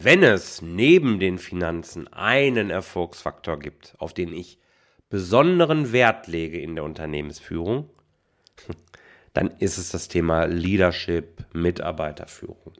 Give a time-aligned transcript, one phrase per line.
[0.00, 4.60] Wenn es neben den Finanzen einen Erfolgsfaktor gibt, auf den ich
[5.10, 7.90] besonderen Wert lege in der Unternehmensführung,
[9.32, 12.74] dann ist es das Thema Leadership, Mitarbeiterführung.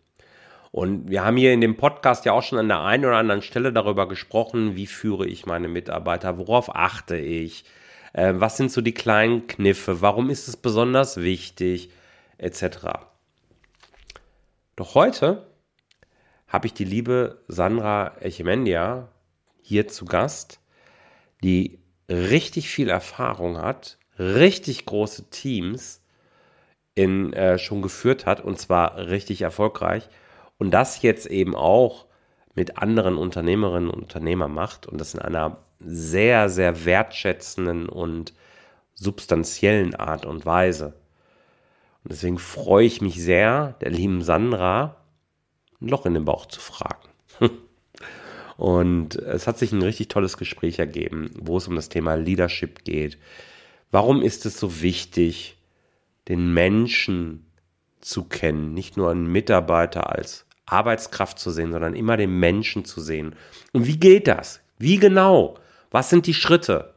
[0.71, 3.43] Und wir haben hier in dem Podcast ja auch schon an der einen oder anderen
[3.43, 7.65] Stelle darüber gesprochen, wie führe ich meine Mitarbeiter, worauf achte ich,
[8.13, 11.91] äh, was sind so die kleinen Kniffe, warum ist es besonders wichtig,
[12.37, 12.91] etc.
[14.77, 15.48] Doch heute
[16.49, 19.09] habe ich die liebe Sandra Echemendia
[19.61, 20.61] hier zu Gast,
[21.43, 26.03] die richtig viel Erfahrung hat, richtig große Teams
[26.95, 30.09] in, äh, schon geführt hat und zwar richtig erfolgreich
[30.57, 32.07] und das jetzt eben auch
[32.55, 38.35] mit anderen Unternehmerinnen und Unternehmern macht und das in einer sehr, sehr wertschätzenden und
[38.95, 40.95] substanziellen Art und Weise.
[42.03, 44.98] Und deswegen freue ich mich sehr, der lieben Sandra
[45.81, 47.09] ein Loch in den Bauch zu fragen.
[48.57, 52.85] Und es hat sich ein richtig tolles Gespräch ergeben, wo es um das Thema Leadership
[52.85, 53.19] geht.
[53.91, 55.57] Warum ist es so wichtig,
[56.27, 57.47] den Menschen
[58.01, 63.01] zu kennen, nicht nur einen Mitarbeiter als Arbeitskraft zu sehen, sondern immer den Menschen zu
[63.01, 63.35] sehen.
[63.73, 64.61] Und wie geht das?
[64.79, 65.59] Wie genau?
[65.91, 66.95] Was sind die Schritte?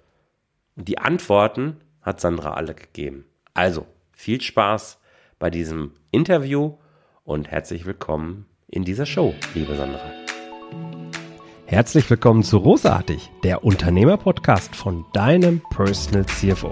[0.75, 3.25] Und die Antworten hat Sandra alle gegeben.
[3.53, 4.99] Also, viel Spaß
[5.39, 6.77] bei diesem Interview
[7.23, 9.99] und herzlich willkommen in dieser Show, liebe Sandra.
[11.65, 16.71] Herzlich willkommen zu Rosartig, der Unternehmer-Podcast von deinem Personal CFO.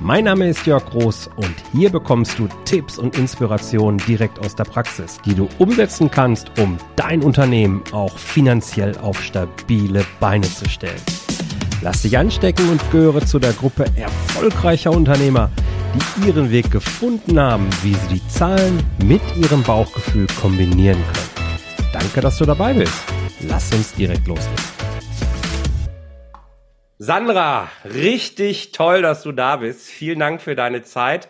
[0.00, 4.64] Mein Name ist Jörg Groß und hier bekommst du Tipps und Inspirationen direkt aus der
[4.64, 11.00] Praxis, die du umsetzen kannst, um dein Unternehmen auch finanziell auf stabile Beine zu stellen.
[11.82, 15.50] Lass dich anstecken und gehöre zu der Gruppe erfolgreicher Unternehmer,
[15.94, 21.90] die ihren Weg gefunden haben, wie sie die Zahlen mit ihrem Bauchgefühl kombinieren können.
[21.92, 23.04] Danke, dass du dabei bist.
[23.40, 24.56] Lass uns direkt loslegen.
[26.98, 29.86] Sandra, richtig toll, dass du da bist.
[29.86, 31.28] Vielen Dank für deine Zeit.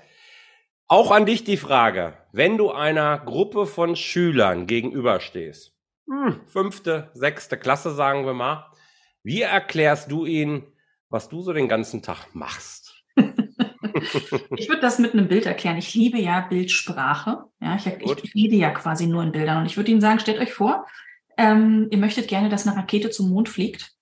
[0.87, 5.75] Auch an dich die Frage, wenn du einer Gruppe von Schülern gegenüberstehst,
[6.09, 8.73] hm, fünfte, sechste Klasse sagen wir mal,
[9.23, 10.73] wie erklärst du ihnen,
[11.11, 12.88] was du so den ganzen Tag machst?
[14.57, 15.77] Ich würde das mit einem Bild erklären.
[15.77, 17.45] Ich liebe ja Bildsprache.
[17.61, 19.59] Ja, ich, ich, ich rede ja quasi nur in Bildern.
[19.59, 20.87] Und ich würde Ihnen sagen, stellt euch vor,
[21.37, 23.93] ähm, ihr möchtet gerne, dass eine Rakete zum Mond fliegt.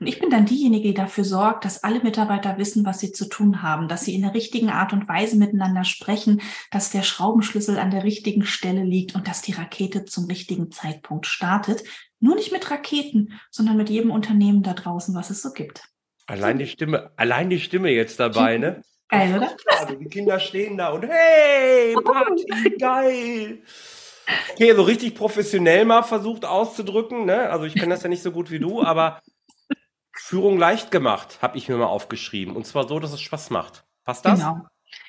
[0.00, 3.28] Und ich bin dann diejenige, die dafür sorgt, dass alle Mitarbeiter wissen, was sie zu
[3.28, 7.78] tun haben, dass sie in der richtigen Art und Weise miteinander sprechen, dass der Schraubenschlüssel
[7.78, 11.84] an der richtigen Stelle liegt und dass die Rakete zum richtigen Zeitpunkt startet.
[12.20, 15.82] Nur nicht mit Raketen, sondern mit jedem Unternehmen da draußen, was es so gibt.
[16.26, 18.82] Allein die Stimme, allein die Stimme jetzt dabei, ne?
[19.08, 19.56] Geil, oder?
[19.78, 23.62] Also die Kinder stehen da und hey, Party, geil.
[24.52, 27.48] Okay, so richtig professionell mal versucht auszudrücken, ne?
[27.50, 29.20] Also ich kann das ja nicht so gut wie du, aber
[30.12, 32.56] Führung leicht gemacht, habe ich mir mal aufgeschrieben.
[32.56, 33.84] Und zwar so, dass es Spaß macht.
[34.04, 34.40] Passt das?
[34.40, 34.66] Genau.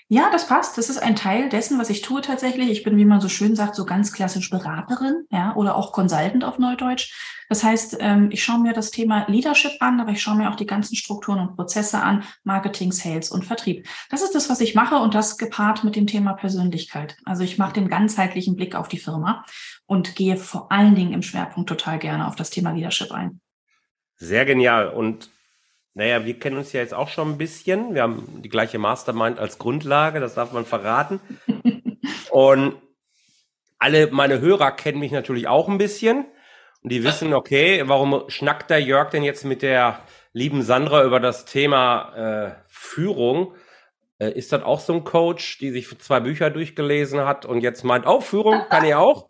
[0.10, 0.78] Ja, das passt.
[0.78, 2.70] Das ist ein Teil dessen, was ich tue tatsächlich.
[2.70, 6.46] Ich bin, wie man so schön sagt, so ganz klassisch Beraterin, ja, oder auch Consultant
[6.46, 7.14] auf Neudeutsch.
[7.50, 10.56] Das heißt, ähm, ich schaue mir das Thema Leadership an, aber ich schaue mir auch
[10.56, 13.86] die ganzen Strukturen und Prozesse an, Marketing, Sales und Vertrieb.
[14.10, 17.18] Das ist das, was ich mache und das gepaart mit dem Thema Persönlichkeit.
[17.26, 19.44] Also ich mache den ganzheitlichen Blick auf die Firma
[19.88, 23.42] und gehe vor allen Dingen im Schwerpunkt total gerne auf das Thema Leadership ein.
[24.16, 24.90] Sehr genial.
[24.90, 25.30] Und
[25.98, 27.96] naja, wir kennen uns ja jetzt auch schon ein bisschen.
[27.96, 31.20] Wir haben die gleiche Mastermind als Grundlage, das darf man verraten.
[32.30, 32.80] Und
[33.80, 36.28] alle meine Hörer kennen mich natürlich auch ein bisschen.
[36.84, 40.02] Und die wissen, okay, warum schnackt der Jörg denn jetzt mit der
[40.34, 43.56] lieben Sandra über das Thema äh, Führung?
[44.20, 47.84] Äh, ist das auch so ein Coach, die sich zwei Bücher durchgelesen hat und jetzt
[47.84, 49.30] meint, oh, Führung kann ich auch?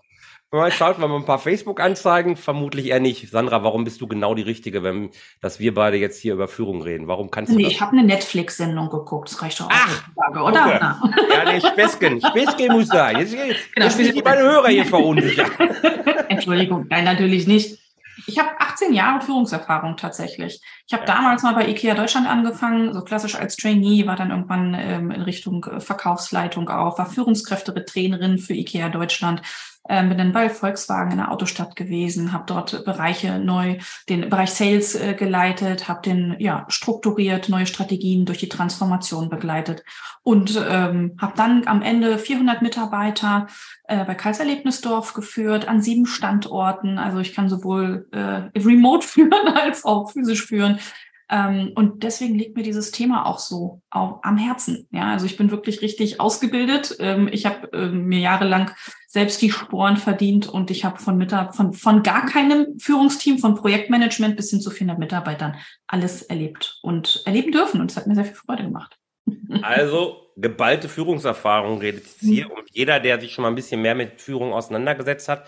[0.49, 3.29] Mal schaut mal ein paar Facebook-Anzeigen, vermutlich eher nicht.
[3.29, 5.09] Sandra, warum bist du genau die Richtige, wenn
[5.41, 7.09] dass wir beide jetzt hier über Führung reden?
[7.09, 7.73] Warum kannst du nee, das?
[7.73, 9.71] Ich habe eine Netflix-Sendung geguckt, das reicht doch auch.
[9.73, 11.01] Ach, Frage, oder?
[11.03, 11.33] Okay.
[11.33, 12.21] Ja, der Späßchen.
[12.21, 13.19] Späßchen muss sein.
[13.19, 15.51] Jetzt, genau, jetzt nicht meine Hörer hier verunsichern.
[16.29, 17.77] Entschuldigung, nein, natürlich nicht.
[18.25, 20.61] Ich habe 18 Jahre Führungserfahrung tatsächlich.
[20.87, 21.13] Ich habe ja.
[21.13, 25.21] damals mal bei IKEA Deutschland angefangen, so klassisch als Trainee, war dann irgendwann ähm, in
[25.21, 29.41] Richtung Verkaufsleitung auch, war Führungskräfte-Trainerin für IKEA Deutschland,
[29.89, 33.77] ähm, bin dann bei Volkswagen in der Autostadt gewesen, habe dort Bereiche neu,
[34.09, 39.83] den Bereich Sales äh, geleitet, habe den ja strukturiert, neue Strategien durch die Transformation begleitet
[40.23, 43.47] und ähm, habe dann am Ende 400 Mitarbeiter
[43.85, 46.97] äh, bei Karls Erlebnisdorf geführt, an sieben Standorten.
[46.97, 50.79] Also ich kann sowohl äh, remote führen als auch physisch führen.
[51.29, 54.87] Ähm, und deswegen liegt mir dieses Thema auch so auch am Herzen.
[54.91, 56.95] Ja, also ich bin wirklich richtig ausgebildet.
[56.99, 58.71] Ähm, ich habe ähm, mir jahrelang
[59.07, 63.55] selbst die Sporen verdient und ich habe von, Mitar von, von gar keinem Führungsteam, von
[63.55, 67.81] Projektmanagement bis hin zu 400 Mitarbeitern alles erlebt und erleben dürfen.
[67.81, 68.97] Und es hat mir sehr viel Freude gemacht.
[69.61, 72.45] Also geballte Führungserfahrung redet hier.
[72.45, 72.51] Mhm.
[72.51, 75.47] Und jeder, der sich schon mal ein bisschen mehr mit Führung auseinandergesetzt hat.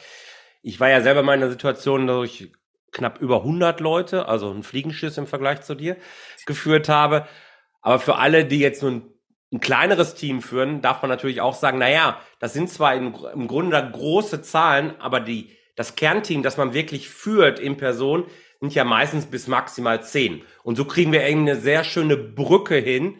[0.61, 2.51] Ich war ja selber mal in der Situation, dass ich
[2.91, 5.97] knapp über 100 Leute, also ein Fliegenschiss im Vergleich zu dir,
[6.45, 7.27] geführt habe.
[7.81, 9.13] Aber für alle, die jetzt nur ein,
[9.51, 13.47] ein kleineres Team führen, darf man natürlich auch sagen, naja, das sind zwar in, im
[13.47, 18.25] Grunde große Zahlen, aber die, das Kernteam, das man wirklich führt in Person,
[18.59, 20.43] sind ja meistens bis maximal zehn.
[20.63, 23.17] Und so kriegen wir eine sehr schöne Brücke hin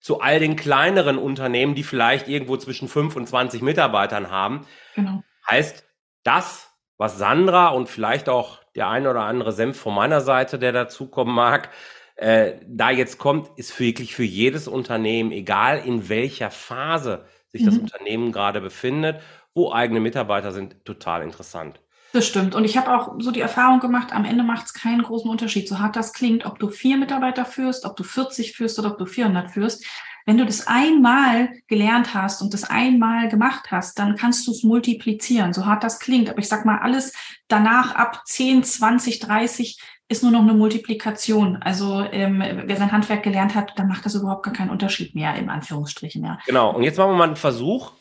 [0.00, 4.66] zu all den kleineren Unternehmen, die vielleicht irgendwo zwischen fünf und 20 Mitarbeitern haben.
[4.94, 5.22] Genau.
[5.48, 5.84] Heißt,
[6.22, 10.72] das, was Sandra und vielleicht auch der ein oder andere Senf von meiner Seite, der
[10.72, 11.70] dazukommen mag,
[12.16, 17.66] äh, da jetzt kommt, ist wirklich für jedes Unternehmen, egal in welcher Phase sich mhm.
[17.66, 19.20] das Unternehmen gerade befindet,
[19.54, 21.80] wo eigene Mitarbeiter sind, total interessant.
[22.12, 22.54] Das stimmt.
[22.54, 25.68] Und ich habe auch so die Erfahrung gemacht, am Ende macht es keinen großen Unterschied,
[25.68, 28.98] so hart das klingt, ob du vier Mitarbeiter führst, ob du 40 führst oder ob
[28.98, 29.84] du 400 führst.
[30.28, 34.62] Wenn du das einmal gelernt hast und das einmal gemacht hast, dann kannst du es
[34.62, 36.28] multiplizieren, so hart das klingt.
[36.28, 37.14] Aber ich sag mal, alles
[37.48, 41.56] danach ab 10, 20, 30 ist nur noch eine Multiplikation.
[41.62, 45.34] Also ähm, wer sein Handwerk gelernt hat, dann macht das überhaupt gar keinen Unterschied mehr,
[45.36, 46.22] im Anführungsstrichen.
[46.22, 46.38] Ja.
[46.44, 47.92] Genau, und jetzt machen wir mal einen Versuch,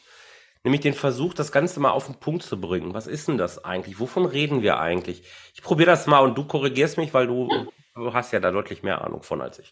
[0.66, 2.94] nämlich den Versuch, das Ganze mal auf den Punkt zu bringen.
[2.94, 4.02] Was ist denn das eigentlich?
[4.02, 5.24] Wovon reden wir eigentlich?
[5.54, 7.48] Ich probiere das mal und du korrigierst mich, weil du,
[7.96, 9.72] du hast ja da deutlich mehr Ahnung von als ich.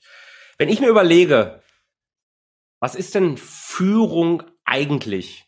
[0.58, 1.62] Wenn ich mir überlege,
[2.80, 5.46] was ist denn Führung eigentlich?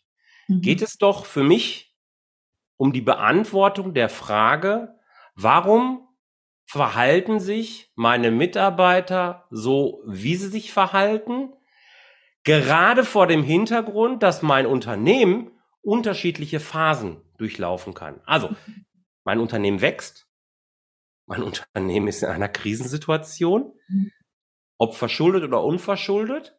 [0.47, 0.61] Mhm.
[0.61, 1.95] Geht es doch für mich
[2.77, 4.95] um die Beantwortung der Frage,
[5.35, 6.07] warum
[6.65, 11.53] verhalten sich meine Mitarbeiter so, wie sie sich verhalten?
[12.43, 15.51] Gerade vor dem Hintergrund, dass mein Unternehmen
[15.81, 18.21] unterschiedliche Phasen durchlaufen kann.
[18.25, 18.55] Also,
[19.23, 20.27] mein Unternehmen wächst,
[21.25, 24.11] mein Unternehmen ist in einer Krisensituation, mhm.
[24.77, 26.56] ob verschuldet oder unverschuldet.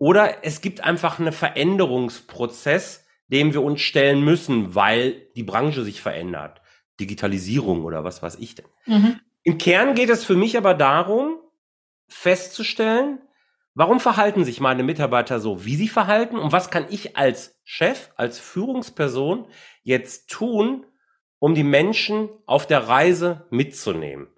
[0.00, 6.00] Oder es gibt einfach einen Veränderungsprozess, dem wir uns stellen müssen, weil die Branche sich
[6.00, 6.62] verändert.
[6.98, 8.64] Digitalisierung oder was weiß ich denn.
[8.86, 9.20] Mhm.
[9.42, 11.36] Im Kern geht es für mich aber darum,
[12.08, 13.18] festzustellen,
[13.74, 18.10] warum verhalten sich meine Mitarbeiter so, wie sie verhalten und was kann ich als Chef,
[18.16, 19.48] als Führungsperson
[19.82, 20.86] jetzt tun,
[21.38, 24.28] um die Menschen auf der Reise mitzunehmen.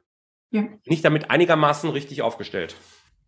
[0.50, 0.65] Ja.
[0.87, 2.75] Nicht damit einigermaßen richtig aufgestellt.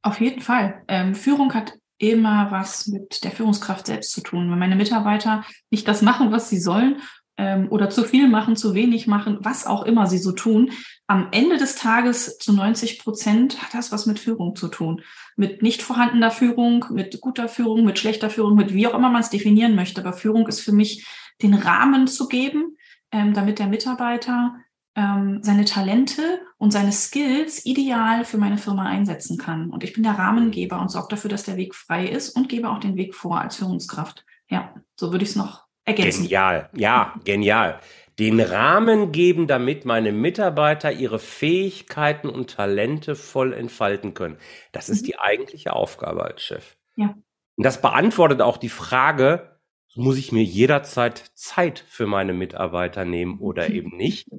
[0.02, 0.82] Auf jeden Fall.
[0.88, 4.50] Ähm, Führung hat immer was mit der Führungskraft selbst zu tun.
[4.50, 7.00] Wenn meine Mitarbeiter nicht das machen, was sie sollen,
[7.36, 10.70] ähm, oder zu viel machen, zu wenig machen, was auch immer sie so tun,
[11.06, 15.02] am Ende des Tages zu 90 Prozent hat das was mit Führung zu tun.
[15.36, 19.22] Mit nicht vorhandener Führung, mit guter Führung, mit schlechter Führung, mit wie auch immer man
[19.22, 20.00] es definieren möchte.
[20.00, 21.06] Aber Führung ist für mich
[21.42, 22.76] den Rahmen zu geben,
[23.10, 24.54] ähm, damit der Mitarbeiter
[24.96, 29.70] ähm, seine Talente und seine Skills ideal für meine Firma einsetzen kann.
[29.70, 32.70] Und ich bin der Rahmengeber und sorge dafür, dass der Weg frei ist und gebe
[32.70, 34.24] auch den Weg vor als Führungskraft.
[34.48, 36.22] Ja, so würde ich es noch ergänzen.
[36.22, 37.80] Genial, ja, genial.
[38.18, 44.36] Den Rahmen geben, damit meine Mitarbeiter ihre Fähigkeiten und Talente voll entfalten können.
[44.70, 45.06] Das ist mhm.
[45.06, 46.76] die eigentliche Aufgabe als Chef.
[46.94, 47.16] Ja.
[47.56, 49.53] Und das beantwortet auch die Frage,
[49.96, 54.28] muss ich mir jederzeit Zeit für meine Mitarbeiter nehmen oder eben nicht.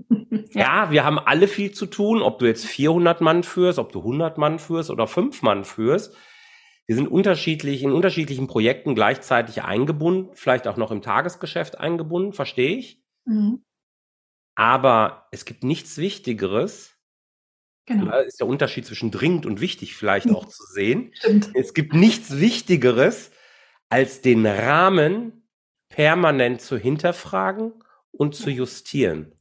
[0.51, 3.99] Ja, wir haben alle viel zu tun, ob du jetzt 400 Mann führst, ob du
[3.99, 6.15] 100 Mann führst oder 5 Mann führst.
[6.87, 12.77] Wir sind unterschiedlich in unterschiedlichen Projekten gleichzeitig eingebunden, vielleicht auch noch im Tagesgeschäft eingebunden, verstehe
[12.77, 13.03] ich.
[13.25, 13.63] Mhm.
[14.55, 16.95] Aber es gibt nichts Wichtigeres.
[17.85, 18.05] Genau.
[18.05, 21.11] Da ist der Unterschied zwischen dringend und wichtig vielleicht auch zu sehen.
[21.15, 21.51] Stimmt.
[21.53, 23.31] Es gibt nichts Wichtigeres,
[23.89, 25.44] als den Rahmen
[25.95, 27.71] permanent zu hinterfragen
[28.11, 29.31] und zu justieren.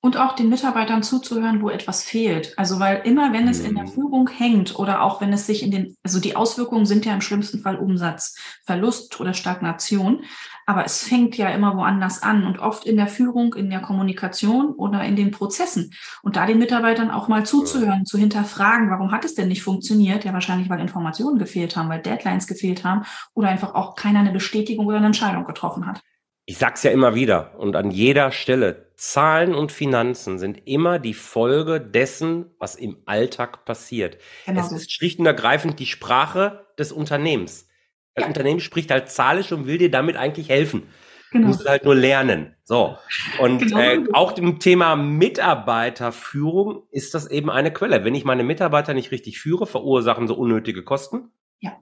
[0.00, 2.56] Und auch den Mitarbeitern zuzuhören, wo etwas fehlt.
[2.56, 3.88] Also, weil immer, wenn es in der mhm.
[3.88, 7.20] Führung hängt oder auch wenn es sich in den, also die Auswirkungen sind ja im
[7.20, 10.22] schlimmsten Fall Umsatz, Verlust oder Stagnation.
[10.66, 14.70] Aber es fängt ja immer woanders an und oft in der Führung, in der Kommunikation
[14.74, 15.94] oder in den Prozessen.
[16.22, 20.24] Und da den Mitarbeitern auch mal zuzuhören, zu hinterfragen, warum hat es denn nicht funktioniert?
[20.24, 24.30] Ja, wahrscheinlich, weil Informationen gefehlt haben, weil Deadlines gefehlt haben oder einfach auch keiner eine
[24.30, 26.02] Bestätigung oder eine Entscheidung getroffen hat.
[26.48, 28.90] Ich sag's ja immer wieder und an jeder Stelle.
[28.96, 34.16] Zahlen und Finanzen sind immer die Folge dessen, was im Alltag passiert.
[34.46, 34.58] Genau.
[34.62, 37.68] Es ist schlicht und ergreifend die Sprache des Unternehmens.
[38.14, 38.28] Das ja.
[38.28, 40.84] Unternehmen spricht halt zahlisch und will dir damit eigentlich helfen.
[41.32, 41.42] Genau.
[41.42, 42.56] Du musst es halt nur lernen.
[42.64, 42.96] So.
[43.38, 43.78] Und genau.
[43.78, 48.04] äh, auch dem Thema Mitarbeiterführung ist das eben eine Quelle.
[48.04, 51.30] Wenn ich meine Mitarbeiter nicht richtig führe, verursachen sie unnötige Kosten.
[51.58, 51.76] Ja.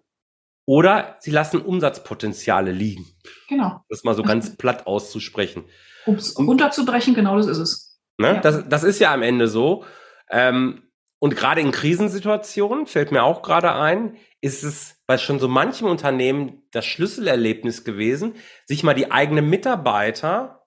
[0.66, 3.06] Oder sie lassen Umsatzpotenziale liegen.
[3.48, 3.84] Genau.
[3.88, 5.64] Das mal so ganz platt auszusprechen.
[6.06, 8.00] Um es runterzubrechen, genau das ist es.
[8.18, 8.34] Ne?
[8.34, 8.40] Ja.
[8.40, 9.84] Das, das ist ja am Ende so.
[10.28, 10.82] Ähm,
[11.18, 15.88] und gerade in Krisensituationen fällt mir auch gerade ein, ist es bei schon so manchem
[15.88, 20.66] Unternehmen das Schlüsselerlebnis gewesen, sich mal die eigenen Mitarbeiter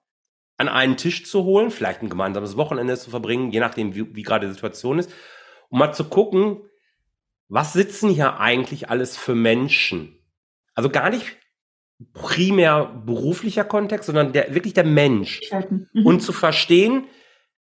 [0.56, 4.22] an einen Tisch zu holen, vielleicht ein gemeinsames Wochenende zu verbringen, je nachdem, wie, wie
[4.22, 5.12] gerade die Situation ist,
[5.68, 6.62] um mal zu gucken,
[7.50, 10.16] was sitzen hier eigentlich alles für Menschen?
[10.74, 11.36] Also gar nicht
[12.14, 15.40] primär beruflicher Kontext, sondern der, wirklich der Mensch.
[15.68, 16.06] Mhm.
[16.06, 17.08] Und zu verstehen,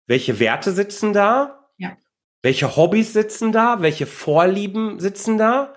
[0.07, 1.97] welche Werte sitzen da, ja.
[2.43, 5.75] welche Hobbys sitzen da, welche Vorlieben sitzen da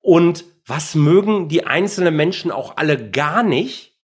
[0.00, 3.96] und was mögen die einzelnen Menschen auch alle gar nicht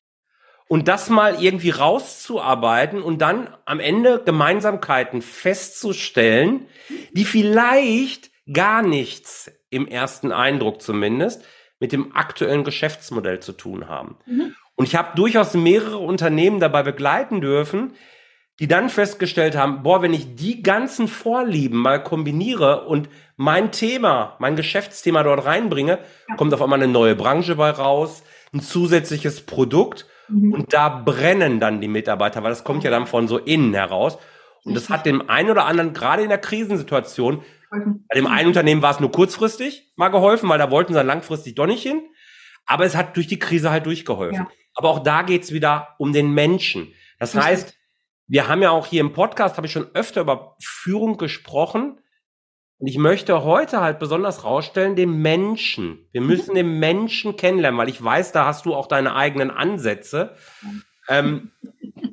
[0.69, 6.69] und das mal irgendwie rauszuarbeiten und dann am Ende Gemeinsamkeiten festzustellen,
[7.12, 11.45] die vielleicht gar nichts im ersten Eindruck zumindest
[11.78, 14.16] mit dem aktuellen Geschäftsmodell zu tun haben.
[14.26, 14.54] Mhm.
[14.76, 17.95] Und ich habe durchaus mehrere Unternehmen dabei begleiten dürfen,
[18.61, 24.37] die dann festgestellt haben, boah, wenn ich die ganzen Vorlieben mal kombiniere und mein Thema,
[24.38, 26.37] mein Geschäftsthema dort reinbringe, ja.
[26.37, 30.52] kommt auf einmal eine neue Branche bei raus, ein zusätzliches Produkt mhm.
[30.52, 34.19] und da brennen dann die Mitarbeiter, weil das kommt ja dann von so innen heraus.
[34.64, 38.82] Und das hat dem einen oder anderen, gerade in der Krisensituation, bei dem einen Unternehmen
[38.82, 42.02] war es nur kurzfristig mal geholfen, weil da wollten sie dann langfristig doch nicht hin.
[42.66, 44.46] Aber es hat durch die Krise halt durchgeholfen.
[44.46, 44.50] Ja.
[44.74, 46.92] Aber auch da geht's wieder um den Menschen.
[47.18, 47.76] Das heißt,
[48.26, 52.00] wir haben ja auch hier im Podcast, habe ich schon öfter über Führung gesprochen.
[52.78, 56.08] Und ich möchte heute halt besonders rausstellen, den Menschen.
[56.12, 60.34] Wir müssen den Menschen kennenlernen, weil ich weiß, da hast du auch deine eigenen Ansätze.
[61.08, 61.50] Ähm,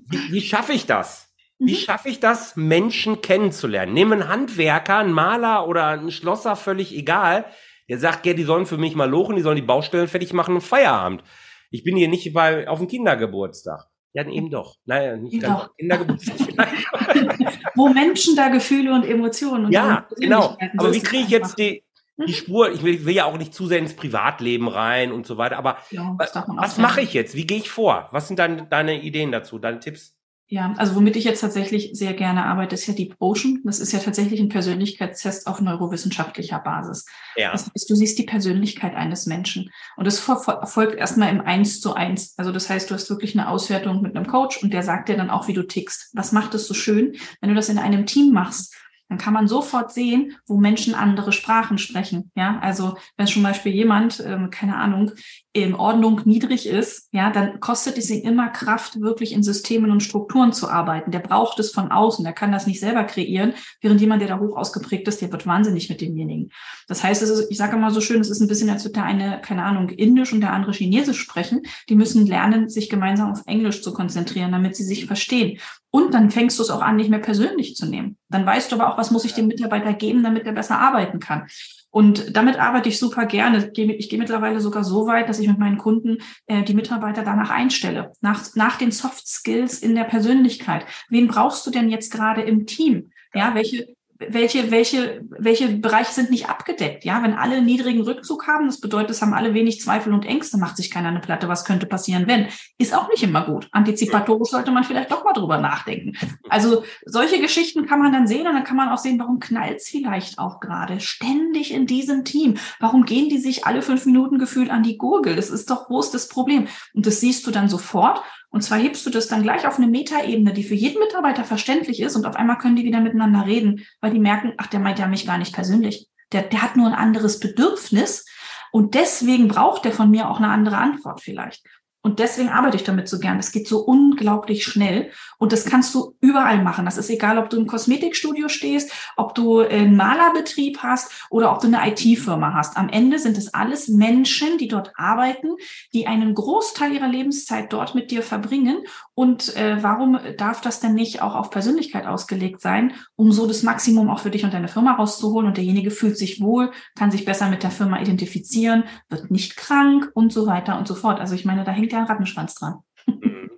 [0.10, 1.27] wie, wie schaffe ich das?
[1.60, 1.78] Wie mhm.
[1.78, 3.94] schaffe ich das, Menschen kennenzulernen?
[3.94, 7.46] Nehmen einen Handwerker, einen Maler oder einen Schlosser, völlig egal.
[7.90, 10.56] Der sagt, ja, die sollen für mich mal lochen, die sollen die Baustellen fertig machen
[10.56, 11.24] und Feierabend.
[11.72, 13.88] Ich bin hier nicht bei, auf dem Kindergeburtstag.
[14.14, 14.76] Ja, eben doch.
[14.86, 16.38] Naja, nicht ganz Kindergeburtstag
[17.76, 20.58] Wo Menschen da Gefühle und Emotionen und Ja, genau.
[20.78, 21.84] Aber wie kriege ich jetzt die,
[22.18, 22.36] die mhm.
[22.36, 22.72] Spur?
[22.72, 25.58] Ich will, ich will, ja auch nicht zu sehr ins Privatleben rein und so weiter.
[25.58, 27.36] Aber ja, was, was mache ich jetzt?
[27.36, 28.08] Wie gehe ich vor?
[28.12, 30.17] Was sind deine, deine Ideen dazu, deine Tipps?
[30.50, 33.60] Ja, also womit ich jetzt tatsächlich sehr gerne arbeite, ist ja Deep Ocean.
[33.66, 37.06] Das ist ja tatsächlich ein Persönlichkeitstest auf neurowissenschaftlicher Basis.
[37.36, 37.52] Ja.
[37.52, 39.70] Das heißt, du siehst die Persönlichkeit eines Menschen.
[39.98, 42.34] Und das erfolgt erstmal im Eins zu eins.
[42.38, 45.18] Also das heißt, du hast wirklich eine Auswertung mit einem Coach und der sagt dir
[45.18, 46.12] dann auch, wie du tickst.
[46.14, 48.74] Was macht es so schön, wenn du das in einem Team machst?
[49.10, 52.32] Dann kann man sofort sehen, wo Menschen andere Sprachen sprechen.
[52.36, 55.12] Ja, also wenn zum Beispiel jemand, ähm, keine Ahnung,
[55.54, 60.04] in Ordnung niedrig ist, ja, dann kostet es ihn immer Kraft, wirklich in Systemen und
[60.04, 61.12] Strukturen zu arbeiten.
[61.12, 64.40] Der braucht es von außen, der kann das nicht selber kreieren, während jemand, der da
[64.40, 66.52] hoch ausgeprägt ist, der wird wahnsinnig mit demjenigen.
[66.88, 68.94] Das heißt, es ist, ich sage immer so schön, es ist ein bisschen, als würde
[68.94, 71.64] der eine, keine Ahnung, Indisch und der andere Chinesisch sprechen.
[71.90, 75.60] Die müssen lernen, sich gemeinsam auf Englisch zu konzentrieren, damit sie sich verstehen.
[75.98, 78.18] Und dann fängst du es auch an, nicht mehr persönlich zu nehmen.
[78.30, 81.20] Dann weißt du aber auch, was muss ich dem Mitarbeiter geben, damit er besser arbeiten
[81.20, 81.48] kann.
[81.90, 83.72] Und damit arbeite ich super gerne.
[83.74, 87.50] Ich gehe mittlerweile sogar so weit, dass ich mit meinen Kunden äh, die Mitarbeiter danach
[87.50, 90.86] einstelle, nach, nach den Soft Skills in der Persönlichkeit.
[91.10, 93.10] Wen brauchst du denn jetzt gerade im Team?
[93.34, 93.88] Ja, welche,
[94.20, 97.06] welche, welche, welche Bereiche sind nicht abgedeckt?
[97.06, 100.58] Ja, wenn alle niedrigen Rückzug haben, das bedeutet, es haben alle wenig Zweifel und Ängste,
[100.58, 102.48] macht sich keiner eine Platte, was könnte passieren, wenn?
[102.78, 103.68] Ist auch nicht immer gut.
[103.72, 106.14] Antizipatorisch sollte man vielleicht doch mal drüber nachdenken.
[106.50, 109.78] Also solche Geschichten kann man dann sehen und dann kann man auch sehen, warum knallt
[109.78, 112.58] es vielleicht auch gerade ständig in diesem Team?
[112.80, 115.36] Warum gehen die sich alle fünf Minuten gefühlt an die Gurgel?
[115.36, 116.68] Das ist doch, ist das Problem?
[116.94, 119.88] Und das siehst du dann sofort und zwar hebst du das dann gleich auf eine
[119.88, 123.86] Metaebene, die für jeden Mitarbeiter verständlich ist und auf einmal können die wieder miteinander reden,
[124.02, 126.08] weil die merken, ach, der meint ja mich gar nicht persönlich.
[126.32, 128.26] Der, der hat nur ein anderes Bedürfnis
[128.72, 131.64] und deswegen braucht der von mir auch eine andere Antwort vielleicht.
[132.08, 133.38] Und deswegen arbeite ich damit so gern.
[133.38, 136.86] Es geht so unglaublich schnell und das kannst du überall machen.
[136.86, 141.60] Das ist egal, ob du im Kosmetikstudio stehst, ob du einen Malerbetrieb hast oder ob
[141.60, 142.78] du eine IT-Firma hast.
[142.78, 145.50] Am Ende sind es alles Menschen, die dort arbeiten,
[145.94, 148.84] die einen Großteil ihrer Lebenszeit dort mit dir verbringen.
[149.14, 153.64] Und äh, warum darf das denn nicht auch auf Persönlichkeit ausgelegt sein, um so das
[153.64, 155.48] Maximum auch für dich und deine Firma rauszuholen?
[155.48, 160.10] Und derjenige fühlt sich wohl, kann sich besser mit der Firma identifizieren, wird nicht krank
[160.14, 161.20] und so weiter und so fort.
[161.20, 162.84] Also ich meine, da hängt ja ein Rattenschwanz dran.
[163.06, 163.52] Mhm.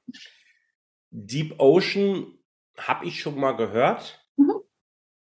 [1.11, 2.27] Deep Ocean
[2.77, 4.25] habe ich schon mal gehört.
[4.37, 4.61] Mhm.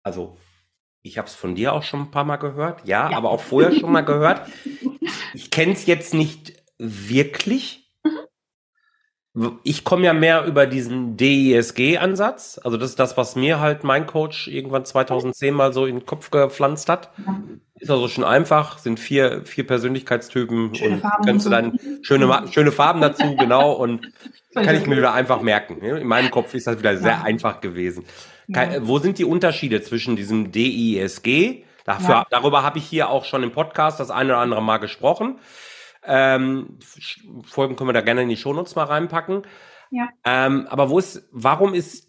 [0.02, 0.36] Also
[1.02, 3.16] ich habe es von dir auch schon ein paar Mal gehört, ja, ja.
[3.16, 4.48] aber auch vorher schon mal gehört.
[5.34, 7.92] Ich kenne es jetzt nicht wirklich.
[9.34, 9.60] Mhm.
[9.62, 12.58] ich komme ja mehr über diesen DISG-Ansatz.
[12.64, 16.06] Also das ist das, was mir halt mein Coach irgendwann 2010 mal so in den
[16.06, 17.10] Kopf gepflanzt hat.
[17.80, 22.44] Ist also schon einfach, sind vier, vier Persönlichkeitstypen schöne und Farben kannst du dann schöne,
[22.50, 24.12] schöne Farben dazu, genau, und
[24.54, 25.80] kann ich mir wieder einfach merken.
[25.82, 27.22] In meinem Kopf ist das wieder sehr ja.
[27.22, 28.04] einfach gewesen.
[28.48, 28.86] Ja.
[28.86, 31.64] Wo sind die Unterschiede zwischen diesem DISG?
[31.84, 32.26] Dafür, ja.
[32.30, 35.38] Darüber habe ich hier auch schon im Podcast das eine oder andere Mal gesprochen.
[36.04, 36.78] Ähm,
[37.44, 39.42] Folgen können wir da gerne in die Shownotes mal reinpacken.
[39.90, 40.08] Ja.
[40.24, 42.06] Ähm, aber wo ist, warum ist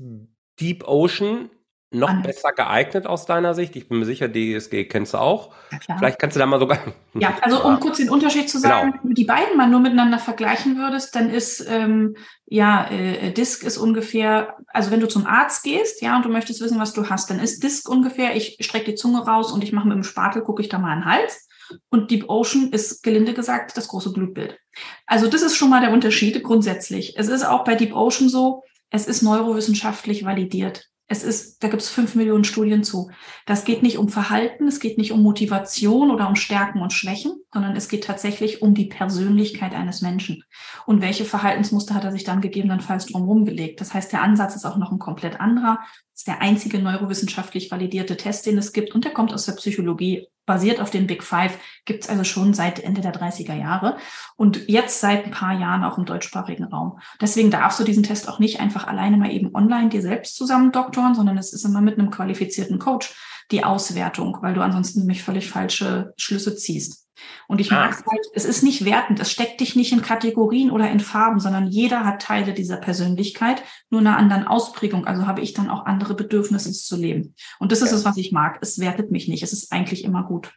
[0.60, 1.50] Deep Ocean
[1.92, 2.36] noch Anders.
[2.36, 3.76] besser geeignet aus deiner Sicht?
[3.76, 5.54] Ich bin mir sicher, DSG kennst du auch.
[5.72, 6.78] Ja, Vielleicht kannst du da mal sogar.
[7.16, 9.04] Ja, also um kurz den Unterschied zu sagen, genau.
[9.04, 12.16] wenn du die beiden mal nur miteinander vergleichen würdest, dann ist ähm,
[12.46, 16.62] ja äh, Disk ist ungefähr, also wenn du zum Arzt gehst, ja, und du möchtest
[16.62, 19.72] wissen, was du hast, dann ist Disk ungefähr, ich strecke die Zunge raus und ich
[19.72, 21.48] mache mit dem Spatel, gucke ich da mal den Hals.
[21.90, 24.58] Und Deep Ocean ist gelinde gesagt das große Blutbild.
[25.06, 27.16] Also das ist schon mal der Unterschied grundsätzlich.
[27.18, 30.89] Es ist auch bei Deep Ocean so, es ist neurowissenschaftlich validiert.
[31.12, 33.10] Es ist, da gibt es fünf Millionen Studien zu.
[33.48, 37.34] Das geht nicht um Verhalten, es geht nicht um Motivation oder um Stärken und Schwächen,
[37.52, 40.44] sondern es geht tatsächlich um die Persönlichkeit eines Menschen.
[40.86, 43.82] Und welche Verhaltensmuster hat er sich dann gegebenenfalls drumherum gelegt?
[43.82, 45.80] Das heißt, der Ansatz ist auch noch ein komplett anderer.
[46.20, 48.94] Ist der einzige neurowissenschaftlich validierte Test, den es gibt.
[48.94, 52.54] Und der kommt aus der Psychologie basiert auf den Big Five, gibt es also schon
[52.54, 53.96] seit Ende der 30er Jahre
[54.36, 57.00] und jetzt seit ein paar Jahren auch im deutschsprachigen Raum.
[57.22, 60.74] Deswegen darfst du diesen Test auch nicht einfach alleine mal eben online dir selbst zusammen
[60.74, 63.16] doktoren, sondern es ist immer mit einem qualifizierten Coach
[63.52, 67.09] die Auswertung, weil du ansonsten nämlich völlig falsche Schlüsse ziehst.
[67.48, 67.76] Und ich ah.
[67.76, 71.00] mag es halt, es ist nicht wertend, es steckt dich nicht in Kategorien oder in
[71.00, 75.08] Farben, sondern jeder hat Teile dieser Persönlichkeit, nur einer anderen Ausprägung.
[75.08, 77.36] Also habe ich dann auch andere Bedürfnisse zu leben.
[77.60, 77.98] Und das ist ja.
[77.98, 78.60] es, was ich mag.
[78.62, 79.44] Es wertet mich nicht.
[79.44, 80.54] Es ist eigentlich immer gut.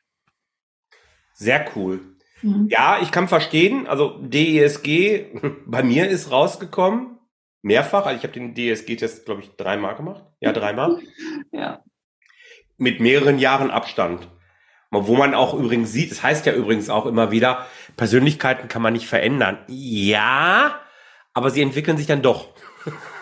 [1.34, 2.00] Sehr cool.
[2.42, 2.68] Mhm.
[2.70, 3.86] Ja, ich kann verstehen.
[3.86, 5.26] Also DESG
[5.66, 7.18] bei mir ist rausgekommen.
[7.62, 8.06] Mehrfach.
[8.06, 10.24] Also ich habe den DESG-Test, glaube ich, dreimal gemacht.
[10.40, 11.00] Ja, dreimal.
[11.52, 11.82] ja.
[12.76, 14.28] Mit mehreren Jahren Abstand.
[14.92, 18.82] Wo man auch übrigens sieht, es das heißt ja übrigens auch immer wieder, Persönlichkeiten kann
[18.82, 19.58] man nicht verändern.
[19.66, 20.80] Ja,
[21.32, 22.48] aber sie entwickeln sich dann doch.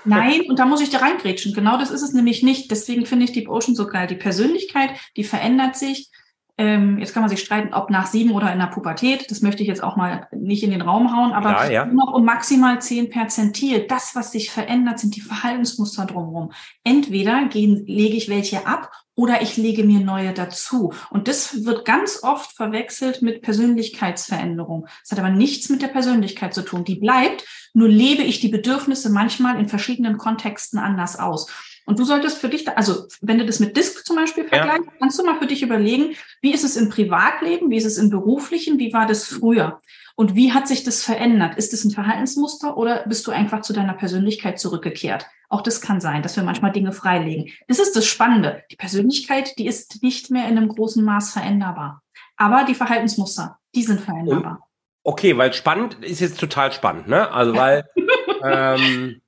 [0.04, 1.54] Nein, und da muss ich da reingrätschen.
[1.54, 2.70] Genau das ist es nämlich nicht.
[2.70, 4.08] Deswegen finde ich Deep Ocean so geil.
[4.08, 6.10] Die Persönlichkeit, die verändert sich.
[6.58, 9.30] Ähm, jetzt kann man sich streiten, ob nach sieben oder in der Pubertät.
[9.30, 11.86] Das möchte ich jetzt auch mal nicht in den Raum hauen, aber ja, ja.
[11.86, 13.86] noch um maximal zehn Perzentil.
[13.86, 16.52] Das, was sich verändert, sind die Verhaltensmuster drumherum.
[16.82, 20.92] Entweder gehen, lege ich welche ab oder ich lege mir neue dazu.
[21.10, 24.86] Und das wird ganz oft verwechselt mit Persönlichkeitsveränderung.
[25.02, 26.84] Das hat aber nichts mit der Persönlichkeit zu tun.
[26.84, 27.44] Die bleibt,
[27.74, 31.50] nur lebe ich die Bedürfnisse manchmal in verschiedenen Kontexten anders aus.
[31.86, 34.92] Und du solltest für dich, also wenn du das mit Disk zum Beispiel vergleichst, ja.
[35.00, 38.10] kannst du mal für dich überlegen, wie ist es im Privatleben, wie ist es im
[38.10, 39.80] beruflichen, wie war das früher?
[40.20, 41.56] Und wie hat sich das verändert?
[41.56, 45.24] Ist es ein Verhaltensmuster oder bist du einfach zu deiner Persönlichkeit zurückgekehrt?
[45.48, 47.50] Auch das kann sein, dass wir manchmal Dinge freilegen.
[47.68, 48.62] Das ist das Spannende.
[48.70, 52.02] Die Persönlichkeit, die ist nicht mehr in einem großen Maß veränderbar.
[52.36, 54.68] Aber die Verhaltensmuster, die sind veränderbar.
[55.04, 57.32] Okay, weil spannend ist jetzt total spannend, ne?
[57.32, 57.88] Also weil
[58.44, 59.22] ähm,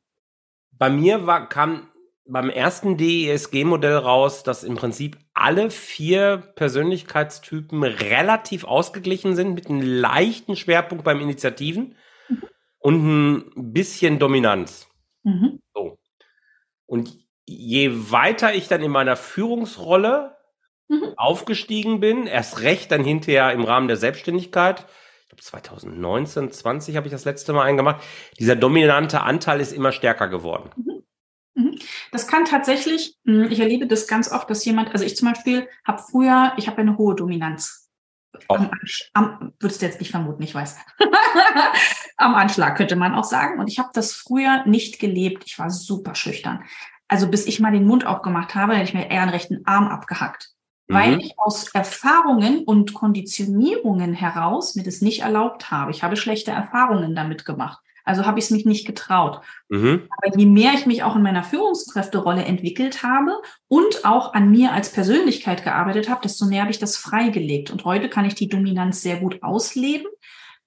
[0.73, 1.89] bei mir war, kam
[2.25, 9.83] beim ersten DESG-Modell raus, dass im Prinzip alle vier Persönlichkeitstypen relativ ausgeglichen sind, mit einem
[9.83, 11.97] leichten Schwerpunkt beim Initiativen
[12.29, 12.43] mhm.
[12.79, 14.89] und ein bisschen Dominanz.
[15.25, 15.61] Mhm.
[15.75, 15.99] So.
[16.87, 17.13] Und
[17.47, 20.37] je weiter ich dann in meiner Führungsrolle
[20.89, 21.15] mhm.
[21.17, 24.87] aufgestiegen bin, erst recht dann hinterher im Rahmen der Selbstständigkeit,
[25.23, 28.03] ich glaube 2019, 20 habe ich das letzte Mal eingemacht,
[28.39, 30.71] dieser dominante Anteil ist immer stärker geworden.
[31.55, 31.79] Mhm.
[32.11, 35.69] Das kann tatsächlich, hm, ich erlebe das ganz oft, dass jemand, also ich zum Beispiel
[35.87, 37.91] habe früher, ich habe eine hohe Dominanz.
[38.49, 38.55] Oh.
[38.55, 38.71] Am,
[39.13, 40.79] am, würdest du jetzt nicht vermuten, ich weiß.
[42.17, 43.61] am Anschlag könnte man auch sagen.
[43.61, 45.45] Und ich habe das früher nicht gelebt.
[45.47, 46.65] Ich war super schüchtern.
[47.09, 49.89] Also bis ich mal den Mund aufgemacht habe, hätte ich mir eher einen rechten Arm
[49.89, 50.51] abgehackt.
[50.89, 50.95] Mhm.
[50.95, 55.91] Weil ich aus Erfahrungen und Konditionierungen heraus mir das nicht erlaubt habe.
[55.91, 57.81] Ich habe schlechte Erfahrungen damit gemacht.
[58.05, 59.41] Also habe ich es mich nicht getraut.
[59.69, 60.09] Mhm.
[60.11, 64.73] Aber je mehr ich mich auch in meiner Führungskräfterolle entwickelt habe und auch an mir
[64.73, 67.71] als Persönlichkeit gearbeitet habe, desto mehr habe ich das freigelegt.
[67.71, 70.07] Und heute kann ich die Dominanz sehr gut ausleben,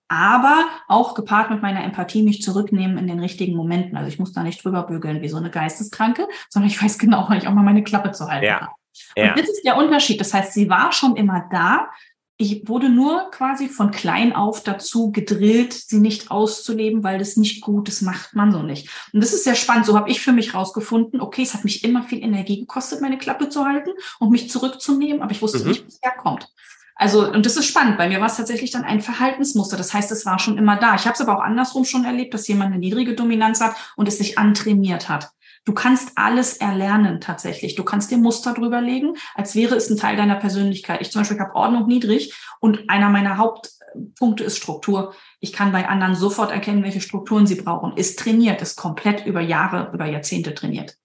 [0.07, 3.97] aber auch gepaart mit meiner Empathie mich zurücknehmen in den richtigen Momenten.
[3.97, 7.25] Also ich muss da nicht drüber bügeln wie so eine Geisteskranke, sondern ich weiß genau,
[7.27, 8.61] wann ich auch mal meine Klappe zu halten ja.
[8.61, 8.71] habe.
[9.17, 9.33] Und ja.
[9.33, 10.19] das ist der Unterschied.
[10.19, 11.89] Das heißt, sie war schon immer da,
[12.37, 17.61] ich wurde nur quasi von klein auf dazu gedrillt, sie nicht auszuleben, weil das nicht
[17.61, 18.89] gut, das macht man so nicht.
[19.13, 19.85] Und das ist sehr spannend.
[19.85, 23.17] So habe ich für mich rausgefunden, okay, es hat mich immer viel Energie gekostet, meine
[23.17, 25.69] Klappe zu halten und mich zurückzunehmen, aber ich wusste mhm.
[25.69, 26.49] nicht, wo es herkommt.
[26.97, 27.97] Also, und das ist spannend.
[27.97, 29.75] Bei mir war es tatsächlich dann ein Verhaltensmuster.
[29.75, 30.95] Das heißt, es war schon immer da.
[30.95, 34.07] Ich habe es aber auch andersrum schon erlebt, dass jemand eine niedrige Dominanz hat und
[34.07, 35.29] es sich antrainiert hat.
[35.65, 37.73] Du kannst alles erlernen tatsächlich.
[37.73, 41.01] Du kannst dir Muster drüber legen, als wäre es ein Teil deiner Persönlichkeit.
[41.01, 45.15] Ich zum Beispiel habe Ordnung niedrig und einer meiner Hauptpunkte ist Struktur.
[45.39, 47.97] Ich kann bei anderen sofort erkennen, welche Strukturen sie brauchen.
[47.97, 50.97] Ist trainiert, ist komplett über Jahre, über Jahrzehnte trainiert.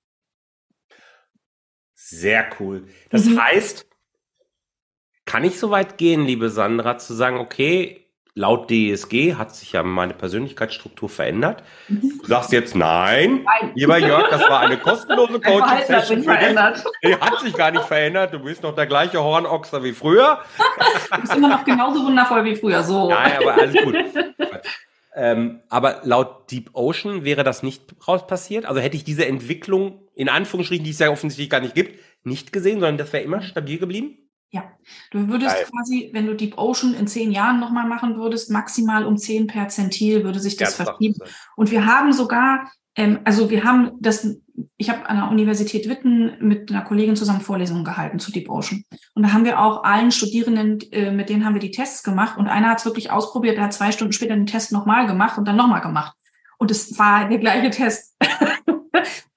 [1.95, 2.87] Sehr cool.
[3.09, 3.41] Das mhm.
[3.41, 3.87] heißt,
[5.25, 8.10] kann ich so weit gehen, liebe Sandra, zu sagen, okay,
[8.41, 11.63] laut DSG hat sich ja meine Persönlichkeitsstruktur verändert.
[11.89, 12.21] Mhm.
[12.23, 13.73] Du sagst jetzt nein, nein.
[13.75, 16.85] lieber Jörg, das war eine kostenlose Coaching-Session für dich.
[17.05, 18.33] Die hat sich gar nicht verändert.
[18.33, 20.41] Du bist noch der gleiche Hornochser wie früher.
[21.13, 22.83] Du bist immer noch genauso wundervoll wie früher.
[22.83, 23.11] So.
[23.11, 23.97] Nein, aber alles gut.
[25.15, 28.65] ähm, aber laut Deep Ocean wäre das nicht raus passiert.
[28.65, 32.55] Also hätte ich diese Entwicklung in Anführungsstrichen, die es ja offensichtlich gar nicht gibt, nicht
[32.55, 34.17] gesehen, sondern das wäre immer stabil geblieben.
[34.53, 34.65] Ja,
[35.13, 35.67] du würdest Geil.
[35.71, 40.25] quasi, wenn du Deep Ocean in zehn Jahren nochmal machen würdest, maximal um zehn Perzentil
[40.25, 41.21] würde sich das verschieben.
[41.55, 44.27] Und wir haben sogar, ähm, also wir haben das,
[44.77, 48.85] ich habe an der Universität Witten mit einer Kollegin zusammen Vorlesungen gehalten zu Deep Ocean.
[49.15, 52.37] Und da haben wir auch allen Studierenden, äh, mit denen haben wir die Tests gemacht
[52.37, 55.39] und einer hat es wirklich ausprobiert, der hat zwei Stunden später den Test nochmal gemacht
[55.39, 56.17] und dann nochmal gemacht.
[56.59, 58.17] Und es war der gleiche Test.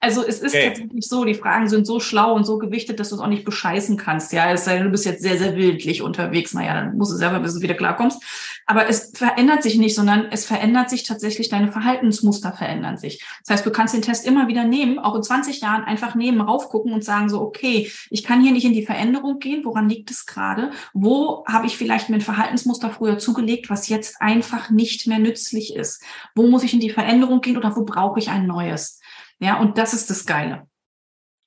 [0.00, 0.68] Also es ist okay.
[0.68, 3.44] tatsächlich so, die Fragen sind so schlau und so gewichtet, dass du es auch nicht
[3.44, 4.32] bescheißen kannst.
[4.32, 6.52] Ja, es sei denn, du bist jetzt sehr, sehr wildlich unterwegs.
[6.52, 8.22] Naja, dann musst du selber, bis du wieder klarkommst.
[8.66, 13.22] Aber es verändert sich nicht, sondern es verändert sich tatsächlich, deine Verhaltensmuster verändern sich.
[13.46, 16.40] Das heißt, du kannst den Test immer wieder nehmen, auch in 20 Jahren einfach nehmen,
[16.40, 19.64] raufgucken und sagen so, okay, ich kann hier nicht in die Veränderung gehen.
[19.64, 20.70] Woran liegt es gerade?
[20.92, 25.74] Wo habe ich vielleicht mir ein Verhaltensmuster früher zugelegt, was jetzt einfach nicht mehr nützlich
[25.74, 26.02] ist?
[26.34, 29.00] Wo muss ich in die Veränderung gehen oder wo brauche ich ein neues?
[29.38, 30.66] Ja, und das ist das Geile.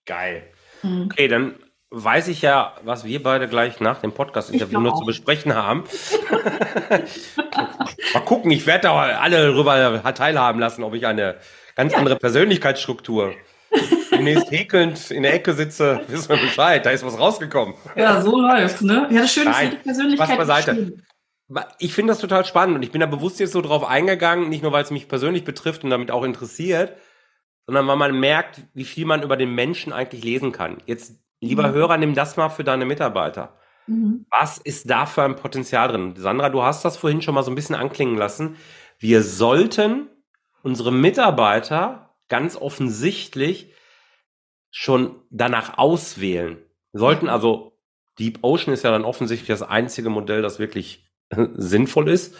[0.05, 0.43] Geil.
[0.83, 1.09] Mhm.
[1.11, 1.55] Okay, dann
[1.89, 5.85] weiß ich ja, was wir beide gleich nach dem Podcast-Interview noch zu besprechen haben.
[8.13, 11.37] Mal gucken, ich werde da alle darüber teilhaben lassen, ob ich eine
[11.75, 11.99] ganz ja.
[11.99, 13.33] andere Persönlichkeitsstruktur
[14.11, 17.75] demnächst häkelnd in der Ecke sitze, wissen wir Bescheid, da ist was rausgekommen.
[17.95, 19.07] Ja, so läuft, ne?
[19.09, 20.93] Ja, das Schöne ist, die Persönlichkeit was beiseite.
[21.79, 24.63] Ich finde das total spannend und ich bin da bewusst jetzt so drauf eingegangen, nicht
[24.63, 26.97] nur, weil es mich persönlich betrifft und damit auch interessiert,
[27.67, 30.77] sondern weil man merkt, wie viel man über den Menschen eigentlich lesen kann.
[30.85, 31.73] Jetzt, lieber mhm.
[31.73, 33.57] Hörer, nimm das mal für deine Mitarbeiter.
[33.87, 34.25] Mhm.
[34.31, 36.13] Was ist da für ein Potenzial drin?
[36.15, 38.55] Sandra, du hast das vorhin schon mal so ein bisschen anklingen lassen.
[38.97, 40.07] Wir sollten
[40.63, 43.73] unsere Mitarbeiter ganz offensichtlich
[44.71, 46.57] schon danach auswählen.
[46.93, 47.77] Wir sollten also,
[48.17, 51.05] Deep Ocean ist ja dann offensichtlich das einzige Modell, das wirklich
[51.55, 52.35] sinnvoll ist.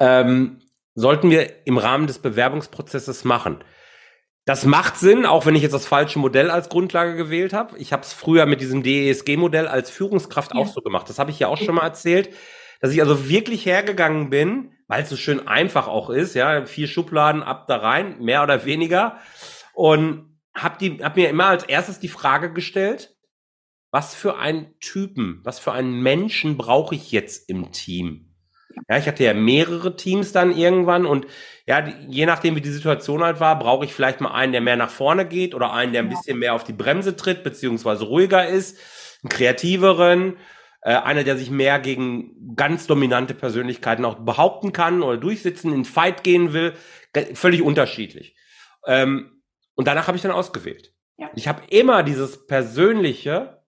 [0.00, 0.60] Ähm,
[0.94, 3.58] sollten wir im Rahmen des Bewerbungsprozesses machen.
[4.46, 7.78] Das macht Sinn, auch wenn ich jetzt das falsche Modell als Grundlage gewählt habe.
[7.78, 10.60] Ich habe es früher mit diesem DESG-Modell als Führungskraft ja.
[10.60, 11.08] auch so gemacht.
[11.08, 12.28] Das habe ich ja auch schon mal erzählt,
[12.80, 16.88] dass ich also wirklich hergegangen bin, weil es so schön einfach auch ist, ja, vier
[16.88, 19.18] Schubladen ab da rein, mehr oder weniger,
[19.72, 23.16] und habe die, hab mir immer als erstes die Frage gestellt,
[23.90, 28.33] was für einen Typen, was für einen Menschen brauche ich jetzt im Team?
[28.88, 31.26] Ja, ich hatte ja mehrere Teams dann irgendwann und
[31.66, 34.76] ja, je nachdem, wie die Situation halt war, brauche ich vielleicht mal einen, der mehr
[34.76, 38.46] nach vorne geht oder einen, der ein bisschen mehr auf die Bremse tritt, beziehungsweise ruhiger
[38.46, 38.78] ist,
[39.22, 40.36] einen kreativeren,
[40.82, 45.86] äh, einer, der sich mehr gegen ganz dominante Persönlichkeiten auch behaupten kann oder durchsitzen, in
[45.86, 46.74] Fight gehen will.
[47.32, 48.36] Völlig unterschiedlich.
[48.86, 49.42] Ähm,
[49.74, 50.92] und danach habe ich dann ausgewählt.
[51.16, 51.30] Ja.
[51.34, 53.62] Ich habe immer dieses Persönliche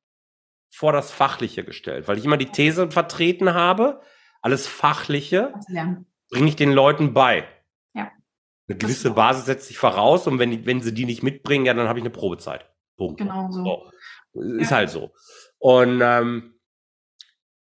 [0.69, 4.03] vor das Fachliche gestellt, weil ich immer die These vertreten habe,
[4.47, 5.53] alles Fachliche
[6.31, 7.49] bringe ich den Leuten bei.
[7.95, 8.13] Ja.
[8.69, 11.75] Eine gewisse Basis setzt sich voraus und wenn, die, wenn sie die nicht mitbringen, ja,
[11.75, 12.71] dann habe ich eine Probezeit.
[12.97, 13.19] Punkt.
[13.19, 13.91] Genau so.
[14.33, 14.41] so.
[14.41, 14.77] Ist ja.
[14.77, 15.13] halt so.
[15.59, 16.61] Und ähm,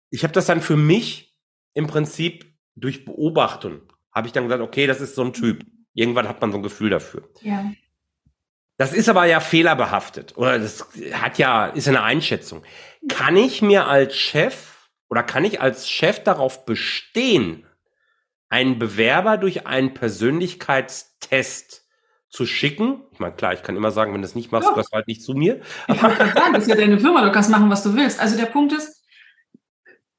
[0.10, 1.34] ich habe das dann für mich
[1.76, 3.80] im Prinzip durch Beobachtung,
[4.12, 5.66] habe ich dann gesagt, okay, das ist so ein Typ.
[5.94, 7.30] Irgendwann hat man so ein Gefühl dafür.
[7.42, 7.72] Ja.
[8.76, 12.64] Das ist aber ja fehlerbehaftet oder das hat ja ist eine Einschätzung.
[13.08, 14.75] Kann ich mir als Chef
[15.10, 17.66] oder kann ich als Chef darauf bestehen,
[18.50, 21.86] einen Bewerber durch einen Persönlichkeitstest
[22.30, 23.04] zu schicken?
[23.12, 24.72] Ich meine, klar, ich kann immer sagen, wenn du das nicht machst, ja.
[24.72, 25.62] gehörst halt nicht zu mir.
[25.88, 28.20] Ich wollte gerade sagen, das ist ja deine Firma, du kannst machen, was du willst.
[28.20, 29.04] Also der Punkt ist,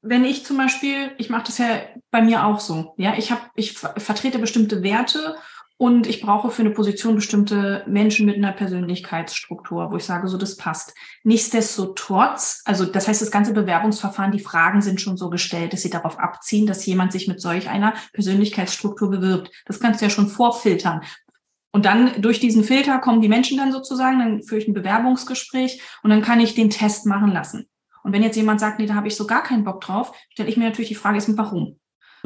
[0.01, 3.41] wenn ich zum Beispiel, ich mache das ja bei mir auch so, ja, ich habe,
[3.55, 5.35] ich vertrete bestimmte Werte
[5.77, 10.37] und ich brauche für eine Position bestimmte Menschen mit einer Persönlichkeitsstruktur, wo ich sage, so
[10.37, 10.95] das passt.
[11.23, 15.91] Nichtsdestotrotz, also das heißt, das ganze Bewerbungsverfahren, die Fragen sind schon so gestellt, dass sie
[15.91, 19.51] darauf abziehen, dass jemand sich mit solch einer Persönlichkeitsstruktur bewirbt.
[19.65, 21.01] Das kannst du ja schon vorfiltern.
[21.71, 25.79] Und dann durch diesen Filter kommen die Menschen dann sozusagen, dann führe ich ein Bewerbungsgespräch
[26.01, 27.67] und dann kann ich den Test machen lassen.
[28.01, 30.49] Und wenn jetzt jemand sagt, nee, da habe ich so gar keinen Bock drauf, stelle
[30.49, 31.77] ich mir natürlich die Frage, ist, warum?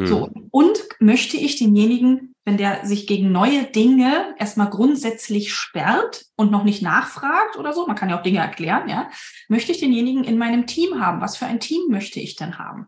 [0.01, 0.07] Mhm.
[0.07, 6.51] So, und möchte ich denjenigen, wenn der sich gegen neue Dinge erstmal grundsätzlich sperrt und
[6.51, 9.09] noch nicht nachfragt oder so, man kann ja auch Dinge erklären, ja,
[9.47, 11.21] möchte ich denjenigen in meinem Team haben?
[11.21, 12.87] Was für ein Team möchte ich denn haben?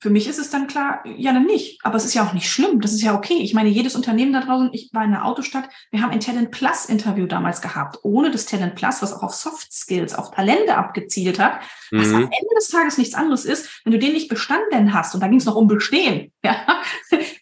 [0.00, 1.84] Für mich ist es dann klar, ja, dann nicht.
[1.84, 2.80] Aber es ist ja auch nicht schlimm.
[2.80, 3.38] Das ist ja okay.
[3.40, 6.50] Ich meine, jedes Unternehmen da draußen, ich war in der Autostadt, wir haben ein Talent
[6.50, 7.98] Plus Interview damals gehabt.
[8.02, 12.14] Ohne das Talent Plus, was auch auf Soft Skills, auf Talente abgezielt hat, was Mhm.
[12.14, 15.28] am Ende des Tages nichts anderes ist, wenn du den nicht bestanden hast, und da
[15.28, 16.56] ging es noch um Bestehen, ja,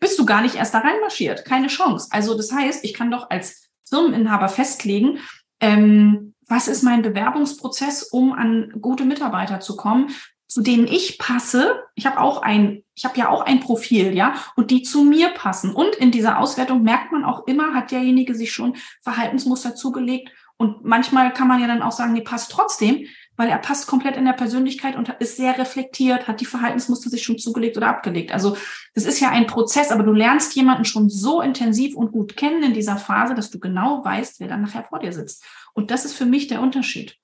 [0.01, 1.45] bist du gar nicht erst da reinmarschiert.
[1.45, 2.09] Keine Chance.
[2.11, 5.19] Also das heißt, ich kann doch als Firmeninhaber festlegen,
[5.61, 10.11] ähm, was ist mein Bewerbungsprozess, um an gute Mitarbeiter zu kommen,
[10.49, 11.83] zu denen ich passe.
[11.95, 15.29] Ich habe auch ein, ich habe ja auch ein Profil, ja, und die zu mir
[15.31, 15.75] passen.
[15.75, 20.31] Und in dieser Auswertung merkt man auch immer, hat derjenige sich schon Verhaltensmuster zugelegt.
[20.57, 23.07] Und manchmal kann man ja dann auch sagen, nee, passt trotzdem,
[23.37, 27.23] weil er passt komplett in der Persönlichkeit und ist sehr reflektiert, hat die Verhaltensmuster sich
[27.23, 28.33] schon zugelegt oder abgelegt.
[28.33, 28.57] Also
[28.95, 32.63] das ist ja ein Prozess, aber du lernst jemanden schon so intensiv und gut kennen
[32.63, 35.45] in dieser Phase, dass du genau weißt, wer dann nachher vor dir sitzt.
[35.75, 37.19] Und das ist für mich der Unterschied.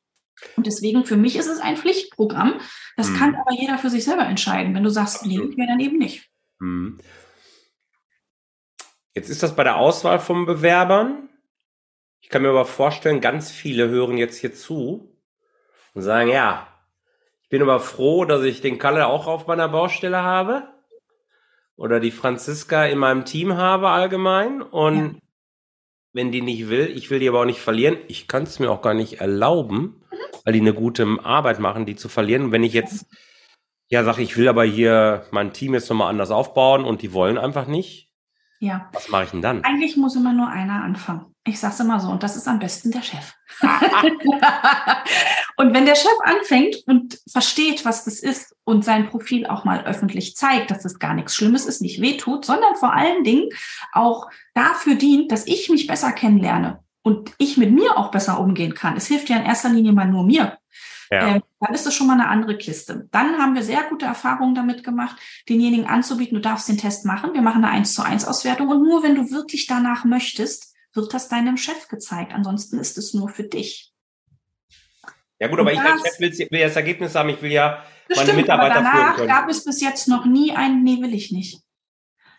[0.56, 2.60] Und deswegen, für mich ist es ein Pflichtprogramm.
[2.96, 3.16] Das Mhm.
[3.16, 4.74] kann aber jeder für sich selber entscheiden.
[4.74, 6.28] Wenn du sagst, nee, mir dann eben nicht.
[6.58, 6.98] Mhm.
[9.14, 11.28] Jetzt ist das bei der Auswahl von Bewerbern.
[12.20, 15.14] Ich kann mir aber vorstellen, ganz viele hören jetzt hier zu
[15.94, 16.66] und sagen, ja,
[17.42, 20.68] ich bin aber froh, dass ich den Kalle auch auf meiner Baustelle habe
[21.76, 25.21] oder die Franziska in meinem Team habe allgemein und Ja.
[26.12, 27.96] Wenn die nicht will, ich will die aber auch nicht verlieren.
[28.08, 30.02] Ich kann es mir auch gar nicht erlauben,
[30.44, 32.52] weil die eine gute Arbeit machen, die zu verlieren.
[32.52, 33.06] Wenn ich jetzt
[33.88, 37.38] ja sage, ich will aber hier mein Team jetzt nochmal anders aufbauen und die wollen
[37.38, 38.11] einfach nicht,
[38.62, 38.88] Ja.
[38.92, 39.64] was mache ich denn dann?
[39.64, 41.26] Eigentlich muss immer nur einer anfangen.
[41.44, 43.34] Ich sag's immer so, und das ist am besten der Chef.
[45.56, 49.84] und wenn der Chef anfängt und versteht, was das ist und sein Profil auch mal
[49.84, 53.48] öffentlich zeigt, dass es gar nichts Schlimmes ist, nicht wehtut, sondern vor allen Dingen
[53.92, 58.74] auch dafür dient, dass ich mich besser kennenlerne und ich mit mir auch besser umgehen
[58.74, 58.96] kann.
[58.96, 60.56] Es hilft ja in erster Linie mal nur mir.
[61.12, 61.26] Ja.
[61.36, 63.06] Ähm, dann ist es schon mal eine andere Kiste.
[63.12, 67.34] Dann haben wir sehr gute Erfahrungen damit gemacht, denjenigen anzubieten, du darfst den Test machen.
[67.34, 71.12] Wir machen eine 1 zu 1 Auswertung und nur wenn du wirklich danach möchtest, wird
[71.12, 72.32] das deinem Chef gezeigt.
[72.32, 73.92] Ansonsten ist es nur für dich.
[75.38, 77.42] Ja gut, aber Und ich als das- Chef will, will ja das Ergebnis haben, ich
[77.42, 79.28] will ja Das meine stimmt, aber Mitarbeiter führen danach können.
[79.28, 81.60] gab es bis jetzt noch nie ein Nee, will ich nicht.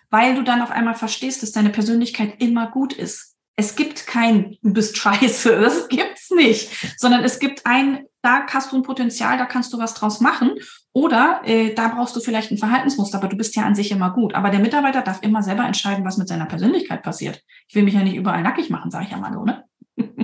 [0.10, 3.36] Weil du dann auf einmal verstehst, dass deine Persönlichkeit immer gut ist.
[3.56, 8.72] Es gibt kein, du bist scheiße, das gibt's nicht, sondern es gibt ein, da hast
[8.72, 10.52] du ein Potenzial, da kannst du was draus machen
[10.94, 14.12] oder äh, da brauchst du vielleicht ein Verhaltensmuster, aber du bist ja an sich immer
[14.12, 14.34] gut.
[14.34, 17.44] Aber der Mitarbeiter darf immer selber entscheiden, was mit seiner Persönlichkeit passiert.
[17.68, 19.64] Ich will mich ja nicht überall nackig machen, sage ich ja mal so, ne?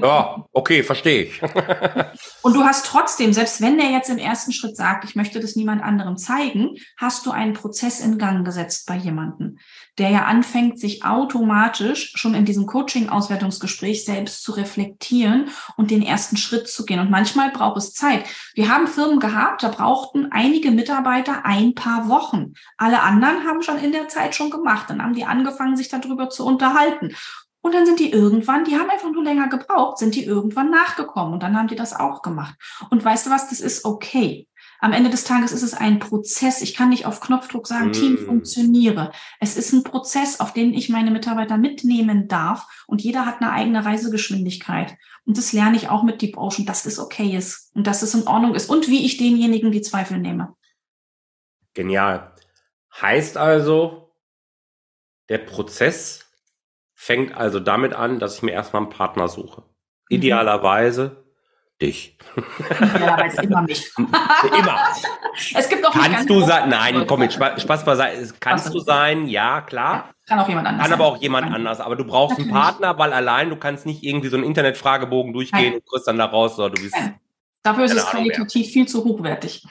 [0.02, 1.42] Ja, okay, verstehe ich.
[2.42, 5.56] Und du hast trotzdem, selbst wenn der jetzt im ersten Schritt sagt, ich möchte das
[5.56, 9.60] niemand anderem zeigen, hast du einen Prozess in Gang gesetzt bei jemandem,
[10.00, 16.38] der ja anfängt, sich automatisch schon in diesem Coaching-Auswertungsgespräch selbst zu reflektieren und den ersten
[16.38, 17.00] Schritt zu gehen.
[17.00, 18.26] Und manchmal braucht es Zeit.
[18.56, 22.54] Wir haben Firmen gehabt, da brauchten einige Mitarbeiter ein paar Wochen.
[22.78, 24.90] Alle anderen haben schon in der Zeit schon gemacht.
[24.90, 27.14] Dann haben die angefangen, sich darüber zu unterhalten.
[27.62, 31.34] Und dann sind die irgendwann, die haben einfach nur länger gebraucht, sind die irgendwann nachgekommen
[31.34, 32.56] und dann haben die das auch gemacht.
[32.90, 34.48] Und weißt du was, das ist okay.
[34.82, 36.62] Am Ende des Tages ist es ein Prozess.
[36.62, 37.94] Ich kann nicht auf Knopfdruck sagen, Mm.
[37.94, 39.12] Team funktioniere.
[39.40, 43.52] Es ist ein Prozess, auf den ich meine Mitarbeiter mitnehmen darf und jeder hat eine
[43.52, 44.98] eigene Reisegeschwindigkeit.
[45.26, 48.16] Und das lerne ich auch mit Deep Ocean, dass das okay ist und dass es
[48.16, 50.56] in Ordnung ist und wie ich denjenigen die Zweifel nehme.
[51.74, 52.34] Genial.
[53.02, 54.16] Heißt also,
[55.28, 56.26] der Prozess
[56.96, 59.62] fängt also damit an, dass ich mir erstmal einen Partner suche.
[59.62, 60.18] Mhm.
[60.18, 61.29] Idealerweise
[61.82, 62.18] dich.
[62.70, 63.92] Idealerweise immer mich.
[63.98, 64.80] Immer.
[65.56, 68.34] Es gibt auch Kannst du sein, nein, komm, mit Spaß, beiseite.
[68.40, 70.14] Kannst Spaß du sein, ja, klar.
[70.28, 71.00] Kann auch jemand anders Kann sein.
[71.00, 71.80] aber auch jemand anders.
[71.80, 72.64] Aber du brauchst einen Natürlich.
[72.64, 75.74] Partner, weil allein du kannst nicht irgendwie so einen Internetfragebogen durchgehen Nein.
[75.76, 76.96] und kriegst dann da raus, so, du bist.
[76.96, 77.20] Nein.
[77.64, 79.64] Dafür ist es qualitativ viel zu hochwertig.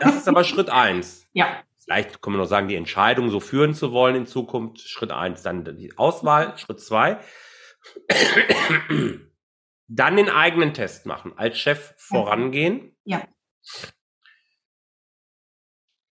[0.00, 1.26] Das ist aber Schritt eins.
[1.32, 1.46] Ja,
[1.86, 4.80] Vielleicht können wir noch sagen, die Entscheidung, so führen zu wollen in Zukunft.
[4.80, 6.58] Schritt eins, dann die Auswahl.
[6.58, 7.18] Schritt zwei.
[9.88, 11.32] Dann den eigenen Test machen.
[11.36, 12.96] Als Chef vorangehen.
[13.04, 13.26] ja,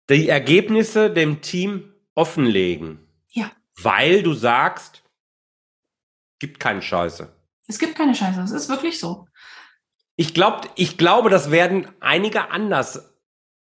[0.08, 3.08] Die Ergebnisse dem Team offenlegen.
[3.30, 3.50] ja.
[3.82, 5.02] Weil du sagst,
[6.38, 7.30] gibt keine Scheiße.
[7.66, 8.40] Es gibt keine Scheiße.
[8.40, 9.26] Es ist wirklich so.
[10.16, 13.15] Ich, glaub, ich glaube, das werden einige anders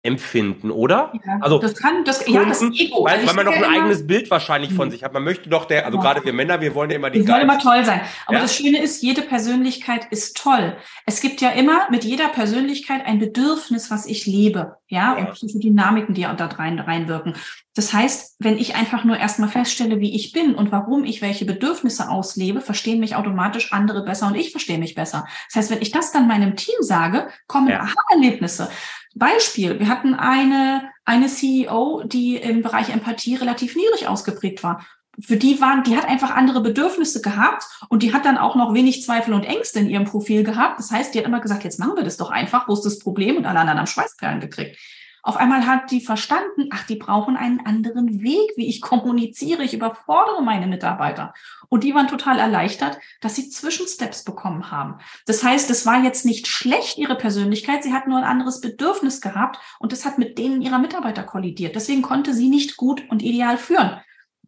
[0.04, 1.12] empfinden, oder?
[1.24, 3.04] Ja, also das kann, das, ja, das Ego.
[3.04, 4.92] Weil, weil man noch ein eigenes Bild wahrscheinlich von mhm.
[4.92, 5.14] sich hat.
[5.14, 6.04] Man möchte doch der, also ja.
[6.04, 7.26] gerade wir Männer, wir wollen ja immer die.
[7.26, 8.02] Wir wollen immer toll sein.
[8.26, 8.42] Aber ja?
[8.42, 10.76] das Schöne ist, jede Persönlichkeit ist toll.
[11.06, 16.14] Es gibt ja immer mit jeder Persönlichkeit ein Bedürfnis, was ich lebe, ja, und Psychodynamiken,
[16.14, 17.34] die da rein, reinwirken.
[17.74, 21.44] Das heißt, wenn ich einfach nur erstmal feststelle, wie ich bin und warum ich welche
[21.44, 25.26] Bedürfnisse auslebe, verstehen mich automatisch andere besser und ich verstehe mich besser.
[25.48, 27.72] Das heißt, wenn ich das dann meinem Team sage, kommen.
[27.72, 28.68] Aha-Erlebnisse.
[29.14, 34.84] Beispiel, wir hatten eine, eine CEO, die im Bereich Empathie relativ niedrig ausgeprägt war.
[35.20, 38.74] Für die waren, die hat einfach andere Bedürfnisse gehabt und die hat dann auch noch
[38.74, 40.80] wenig Zweifel und Ängste in ihrem Profil gehabt.
[40.80, 42.98] Das heißt, die hat immer gesagt, jetzt machen wir das doch einfach, wo ist das
[42.98, 43.36] Problem?
[43.36, 44.76] Und alle anderen haben Schweißperlen gekriegt.
[45.26, 49.64] Auf einmal hat die verstanden, ach, die brauchen einen anderen Weg, wie ich kommuniziere.
[49.64, 51.32] Ich überfordere meine Mitarbeiter.
[51.70, 54.98] Und die waren total erleichtert, dass sie Zwischensteps bekommen haben.
[55.26, 57.82] Das heißt, es war jetzt nicht schlecht, ihre Persönlichkeit.
[57.82, 61.74] Sie hat nur ein anderes Bedürfnis gehabt und das hat mit denen ihrer Mitarbeiter kollidiert.
[61.74, 63.98] Deswegen konnte sie nicht gut und ideal führen.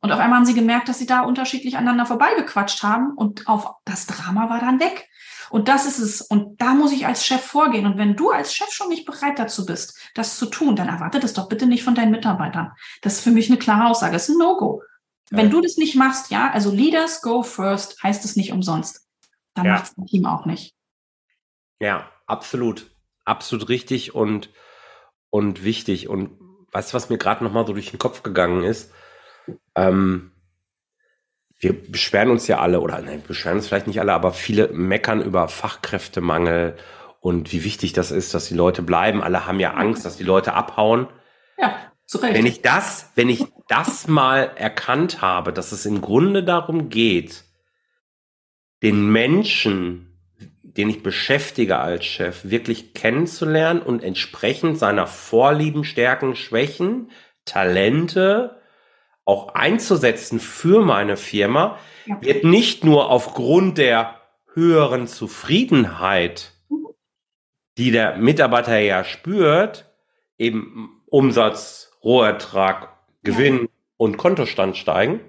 [0.03, 3.77] Und auf einmal haben sie gemerkt, dass sie da unterschiedlich aneinander vorbeigequatscht haben und auf
[3.87, 5.09] das Drama war dann weg.
[5.51, 6.21] Und das ist es.
[6.21, 7.87] Und da muss ich als Chef vorgehen.
[7.87, 11.21] Und wenn du als Chef schon nicht bereit dazu bist, das zu tun, dann erwarte
[11.21, 12.73] das doch bitte nicht von deinen Mitarbeitern.
[13.03, 14.13] Das ist für mich eine klare Aussage.
[14.13, 14.83] Das ist ein No-Go.
[15.31, 15.39] Ja.
[15.39, 19.09] Wenn du das nicht machst, ja, also Leaders go first heißt es nicht umsonst.
[19.55, 19.73] Dann ja.
[19.73, 20.75] macht es ein Team auch nicht.
[21.81, 22.91] Ja, absolut.
[23.25, 24.51] Absolut richtig und,
[25.31, 26.09] und wichtig.
[26.09, 26.39] Und
[26.73, 28.93] weißt du, was mir gerade nochmal so durch den Kopf gegangen ist?
[29.75, 30.33] Ähm,
[31.59, 35.23] wir beschweren uns ja alle, oder nein, beschweren uns vielleicht nicht alle, aber viele meckern
[35.23, 36.77] über Fachkräftemangel
[37.21, 39.23] und wie wichtig das ist, dass die Leute bleiben.
[39.23, 41.09] Alle haben ja Angst, dass die Leute abhauen.
[41.59, 42.35] Ja, zu Recht.
[42.35, 47.45] Wenn ich das, wenn ich das mal erkannt habe, dass es im Grunde darum geht,
[48.83, 50.21] den Menschen,
[50.63, 57.11] den ich beschäftige als Chef, wirklich kennenzulernen und entsprechend seiner Vorlieben, Stärken, Schwächen,
[57.47, 58.56] Talente,
[59.27, 62.23] auch einzusetzen für meine Firma, ja.
[62.23, 64.21] wird nicht nur aufgrund der
[64.55, 66.53] höheren Zufriedenheit,
[67.77, 69.93] die der Mitarbeiter ja spürt,
[70.39, 73.69] eben Umsatz, Rohertrag, Gewinn ja.
[73.99, 75.21] und Kontostand steigen,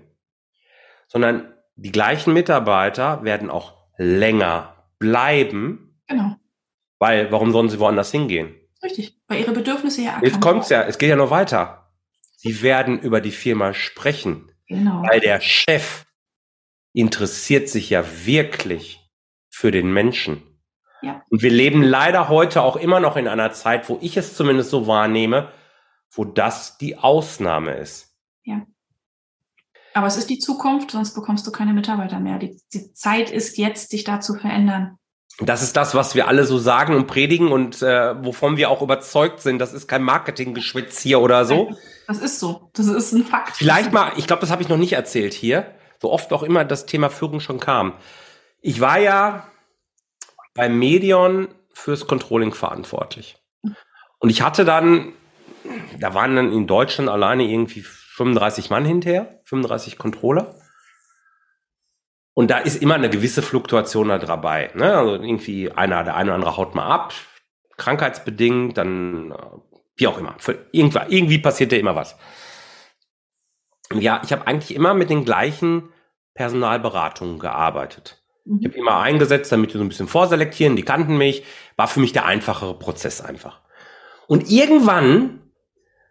[1.08, 6.00] sondern die gleichen Mitarbeiter werden auch länger bleiben.
[6.08, 6.36] Genau.
[7.00, 8.56] Weil, warum sollen sie woanders hingehen?
[8.84, 11.87] Richtig, weil ihre Bedürfnisse ja Jetzt kommt's ja, es geht ja noch weiter.
[12.38, 14.52] Sie werden über die Firma sprechen.
[14.68, 15.02] Genau.
[15.04, 16.06] Weil der Chef
[16.94, 19.02] interessiert sich ja wirklich
[19.50, 20.44] für den Menschen.
[21.02, 21.24] Ja.
[21.30, 24.70] Und wir leben leider heute auch immer noch in einer Zeit, wo ich es zumindest
[24.70, 25.52] so wahrnehme,
[26.12, 28.16] wo das die Ausnahme ist.
[28.44, 28.66] Ja.
[29.94, 32.38] Aber es ist die Zukunft, sonst bekommst du keine Mitarbeiter mehr.
[32.38, 34.98] Die, die Zeit ist jetzt, sich da zu verändern.
[35.40, 38.82] Das ist das, was wir alle so sagen und predigen und äh, wovon wir auch
[38.82, 39.60] überzeugt sind.
[39.60, 41.76] Das ist kein Marketinggeschwätz hier oder so.
[42.08, 42.70] Das ist so.
[42.74, 43.58] Das ist ein Fakt.
[43.58, 46.64] Vielleicht mal, ich glaube, das habe ich noch nicht erzählt hier, so oft auch immer
[46.64, 47.94] das Thema Führung schon kam.
[48.62, 49.48] Ich war ja
[50.54, 53.38] beim Medion fürs Controlling verantwortlich.
[54.20, 55.14] Und ich hatte dann,
[56.00, 60.56] da waren dann in Deutschland alleine irgendwie 35 Mann hinterher, 35 Controller.
[62.34, 64.72] Und da ist immer eine gewisse Fluktuation da dabei.
[64.76, 64.96] Ne?
[64.96, 67.14] Also irgendwie einer, der eine oder andere haut mal ab,
[67.78, 69.36] krankheitsbedingt, dann äh,
[69.98, 70.36] wie auch immer.
[70.72, 72.16] Irgendwie, irgendwie passiert ja immer was.
[73.94, 75.90] Ja, ich habe eigentlich immer mit den gleichen
[76.34, 78.22] Personalberatungen gearbeitet.
[78.46, 78.60] Mhm.
[78.62, 81.44] Ich habe immer eingesetzt, damit die so ein bisschen vorselektieren, die kannten mich,
[81.76, 83.62] war für mich der einfachere Prozess einfach.
[84.28, 85.42] Und irgendwann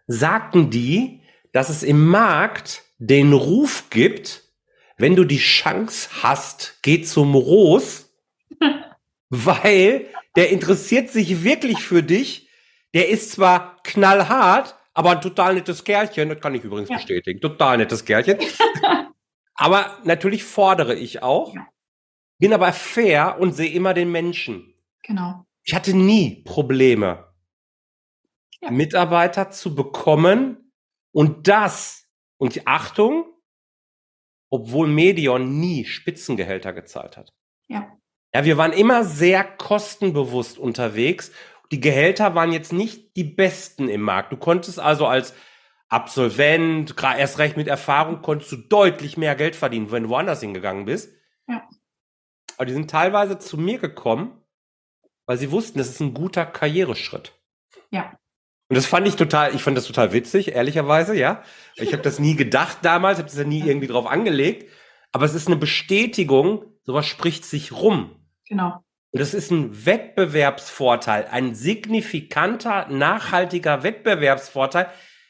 [0.07, 1.21] sagten die,
[1.53, 4.43] dass es im Markt den Ruf gibt,
[4.97, 8.11] wenn du die Chance hast, geh zum Ros,
[9.29, 12.46] weil der interessiert sich wirklich für dich.
[12.97, 16.29] Der ist zwar knallhart, aber ein total nettes Kerlchen.
[16.29, 16.95] Das kann ich übrigens ja.
[16.95, 17.39] bestätigen.
[17.39, 18.39] Total nettes Kerlchen.
[19.53, 21.53] aber natürlich fordere ich auch.
[22.39, 24.73] Bin aber fair und sehe immer den Menschen.
[25.03, 25.45] Genau.
[25.63, 27.31] Ich hatte nie Probleme,
[28.61, 28.71] ja.
[28.71, 30.71] Mitarbeiter zu bekommen
[31.11, 33.25] und das, und die Achtung,
[34.49, 37.31] obwohl Medion nie Spitzengehälter gezahlt hat.
[37.67, 37.95] Ja.
[38.33, 41.31] Ja, wir waren immer sehr kostenbewusst unterwegs.
[41.71, 44.31] Die Gehälter waren jetzt nicht die besten im Markt.
[44.31, 45.33] Du konntest also als
[45.89, 50.83] Absolvent, erst recht mit Erfahrung, konntest du deutlich mehr Geld verdienen, wenn du woanders hingegangen
[50.83, 51.13] bist.
[51.47, 51.67] Ja.
[52.57, 54.41] Aber die sind teilweise zu mir gekommen,
[55.25, 57.33] weil sie wussten, das ist ein guter Karriereschritt.
[57.89, 58.17] Ja.
[58.69, 61.41] Und das fand ich total, ich fand das total witzig, ehrlicherweise, ja.
[61.75, 64.69] Ich habe das nie gedacht damals, habe das ja nie irgendwie drauf angelegt.
[65.13, 68.27] Aber es ist eine Bestätigung, sowas spricht sich rum.
[68.45, 68.83] Genau.
[69.11, 74.87] Und das ist ein Wettbewerbsvorteil, ein signifikanter, nachhaltiger Wettbewerbsvorteil,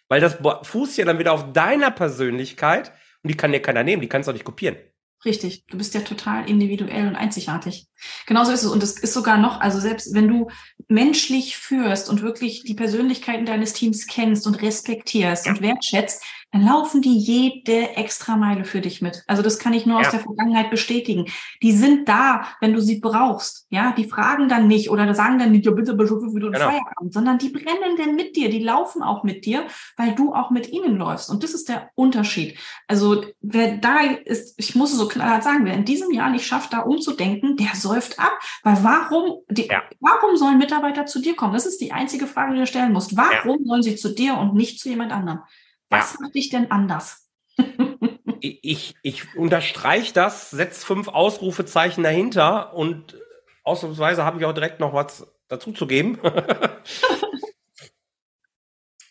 [0.09, 2.91] weil das fußt ja dann wieder auf deiner Persönlichkeit
[3.23, 4.77] und die kann dir keiner nehmen, die kannst du auch nicht kopieren.
[5.25, 7.87] Richtig, du bist ja total individuell und einzigartig.
[8.27, 8.69] Genauso ist es.
[8.69, 10.49] Und es ist sogar noch, also selbst wenn du
[10.87, 15.51] menschlich führst und wirklich die Persönlichkeiten deines Teams kennst und respektierst ja.
[15.51, 19.23] und wertschätzt, dann laufen die jede Extrameile für dich mit.
[19.27, 20.05] Also das kann ich nur ja.
[20.05, 21.25] aus der Vergangenheit bestätigen.
[21.61, 23.67] Die sind da, wenn du sie brauchst.
[23.69, 26.69] Ja, die fragen dann nicht oder sagen dann nicht, ja bitte beschuffe wieder genau.
[26.69, 29.67] Feierabend, sondern die brennen denn mit dir, die laufen auch mit dir,
[29.97, 31.29] weil du auch mit ihnen läufst.
[31.29, 32.57] Und das ist der Unterschied.
[32.87, 36.45] Also wer da ist, ich muss es so klar sagen, wer in diesem Jahr nicht
[36.45, 38.31] schafft, da umzudenken, der säuft ab.
[38.63, 39.83] Weil warum, die, ja.
[39.99, 41.53] warum sollen Mitarbeiter zu dir kommen?
[41.53, 43.17] Das ist die einzige Frage, die du stellen musst.
[43.17, 43.65] Warum ja.
[43.65, 45.41] sollen sie zu dir und nicht zu jemand anderem?
[45.89, 46.19] Was ja.
[46.21, 47.29] macht dich denn anders?
[48.41, 53.17] ich, ich unterstreiche das, setze fünf Ausrufezeichen dahinter und
[53.63, 56.19] ausnahmsweise habe ich auch direkt noch was dazu zu geben.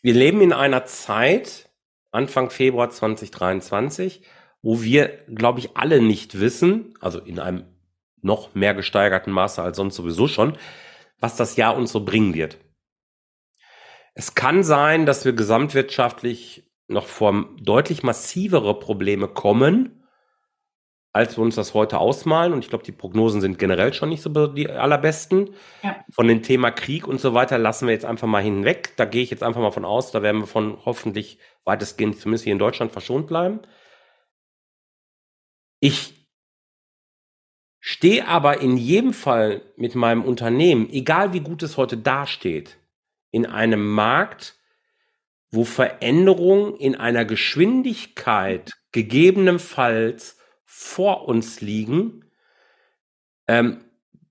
[0.02, 1.68] wir leben in einer Zeit,
[2.10, 4.22] Anfang Februar 2023,
[4.62, 7.64] wo wir, glaube ich, alle nicht wissen, also in einem
[8.22, 10.56] noch mehr gesteigerten Maße als sonst sowieso schon,
[11.20, 12.58] was das Jahr uns so bringen wird.
[14.14, 20.04] Es kann sein, dass wir gesamtwirtschaftlich noch vor deutlich massivere Probleme kommen,
[21.12, 22.52] als wir uns das heute ausmalen.
[22.52, 25.50] Und ich glaube, die Prognosen sind generell schon nicht so die allerbesten.
[25.82, 26.04] Ja.
[26.10, 28.96] Von dem Thema Krieg und so weiter lassen wir jetzt einfach mal hinweg.
[28.96, 32.44] Da gehe ich jetzt einfach mal von aus, da werden wir von hoffentlich weitestgehend, zumindest
[32.44, 33.60] hier in Deutschland, verschont bleiben.
[35.80, 36.28] Ich
[37.80, 42.78] stehe aber in jedem Fall mit meinem Unternehmen, egal wie gut es heute dasteht,
[43.30, 44.55] in einem Markt,
[45.50, 52.24] wo Veränderungen in einer Geschwindigkeit gegebenenfalls vor uns liegen,
[53.46, 53.84] ähm,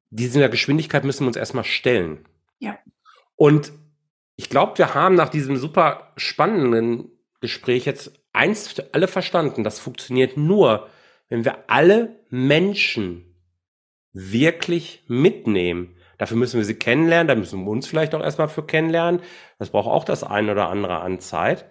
[0.09, 2.27] dieser Geschwindigkeit müssen wir uns erstmal stellen.
[2.59, 2.77] Ja.
[3.35, 3.71] Und
[4.35, 7.11] ich glaube, wir haben nach diesem super spannenden
[7.41, 9.63] Gespräch jetzt eins alle verstanden.
[9.63, 10.89] Das funktioniert nur,
[11.29, 13.35] wenn wir alle Menschen
[14.13, 15.94] wirklich mitnehmen.
[16.17, 19.21] Dafür müssen wir sie kennenlernen, da müssen wir uns vielleicht auch erstmal für kennenlernen.
[19.59, 21.65] Das braucht auch das eine oder andere an Zeit.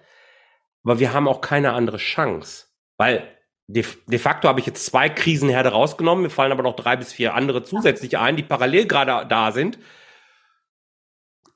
[0.84, 2.66] Aber wir haben auch keine andere Chance.
[2.98, 3.26] Weil
[3.66, 7.12] de, de facto habe ich jetzt zwei Krisenherde rausgenommen, mir fallen aber noch drei bis
[7.12, 9.78] vier andere zusätzlich ein, die parallel gerade da sind.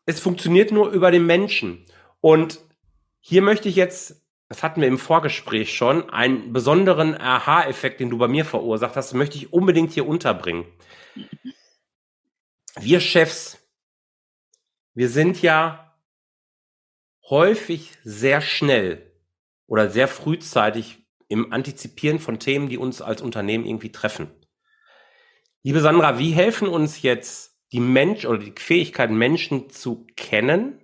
[0.07, 1.85] Es funktioniert nur über den Menschen.
[2.21, 2.61] Und
[3.21, 8.17] hier möchte ich jetzt, das hatten wir im Vorgespräch schon, einen besonderen Aha-Effekt, den du
[8.17, 10.65] bei mir verursacht hast, möchte ich unbedingt hier unterbringen
[12.81, 13.59] wir Chefs,
[14.95, 15.95] wir sind ja
[17.29, 19.13] häufig sehr schnell
[19.67, 20.99] oder sehr frühzeitig
[21.29, 24.31] im Antizipieren von Themen, die uns als Unternehmen irgendwie treffen.
[25.63, 30.81] Liebe Sandra, wie helfen uns jetzt die Mensch oder die Fähigkeit, Menschen zu kennen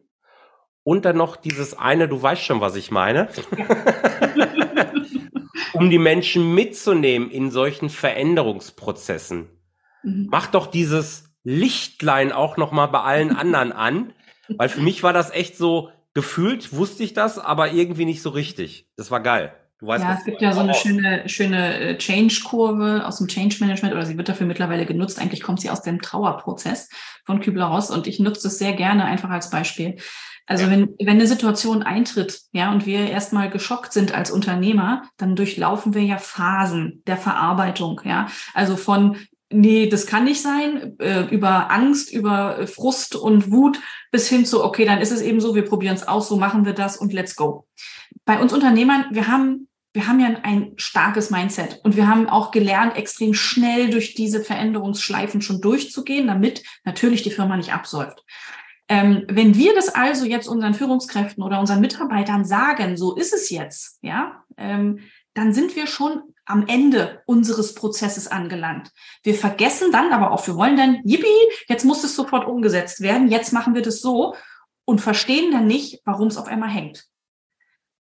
[0.82, 3.30] und dann noch dieses eine, du weißt schon, was ich meine,
[5.72, 9.49] um die Menschen mitzunehmen in solchen Veränderungsprozessen.
[10.03, 10.28] Mhm.
[10.30, 14.12] Mach doch dieses Lichtlein auch noch mal bei allen anderen an,
[14.49, 18.30] weil für mich war das echt so gefühlt wusste ich das, aber irgendwie nicht so
[18.30, 18.88] richtig.
[18.97, 19.53] Das war geil.
[19.80, 20.80] Du weißt, ja, es gibt ja so eine aus.
[20.80, 25.20] schöne, schöne äh, Change-Kurve aus dem Change-Management oder sie wird dafür mittlerweile genutzt.
[25.20, 26.88] Eigentlich kommt sie aus dem Trauerprozess
[27.24, 29.97] von Kübler-Ross und ich nutze es sehr gerne einfach als Beispiel.
[30.47, 30.70] Also ja.
[30.70, 35.95] wenn, wenn eine Situation eintritt, ja, und wir erstmal geschockt sind als Unternehmer, dann durchlaufen
[35.95, 38.28] wir ja Phasen der Verarbeitung, ja.
[38.53, 39.16] Also von
[39.51, 43.80] nee, das kann nicht sein, äh, über Angst, über Frust und Wut
[44.11, 46.64] bis hin zu, okay, dann ist es eben so, wir probieren es aus, so machen
[46.64, 47.66] wir das und let's go.
[48.24, 52.51] Bei uns Unternehmern, wir haben wir haben ja ein starkes Mindset und wir haben auch
[52.51, 58.24] gelernt, extrem schnell durch diese Veränderungsschleifen schon durchzugehen, damit natürlich die Firma nicht absäuft.
[58.88, 63.51] Ähm, wenn wir das also jetzt unseren Führungskräften oder unseren Mitarbeitern sagen, so ist es
[63.51, 64.99] jetzt, ja, ähm,
[65.35, 68.91] dann sind wir schon am Ende unseres Prozesses angelangt.
[69.22, 71.26] Wir vergessen dann aber auch, wir wollen dann, yippie,
[71.68, 74.35] jetzt muss es sofort umgesetzt werden, jetzt machen wir das so
[74.85, 77.07] und verstehen dann nicht, warum es auf einmal hängt.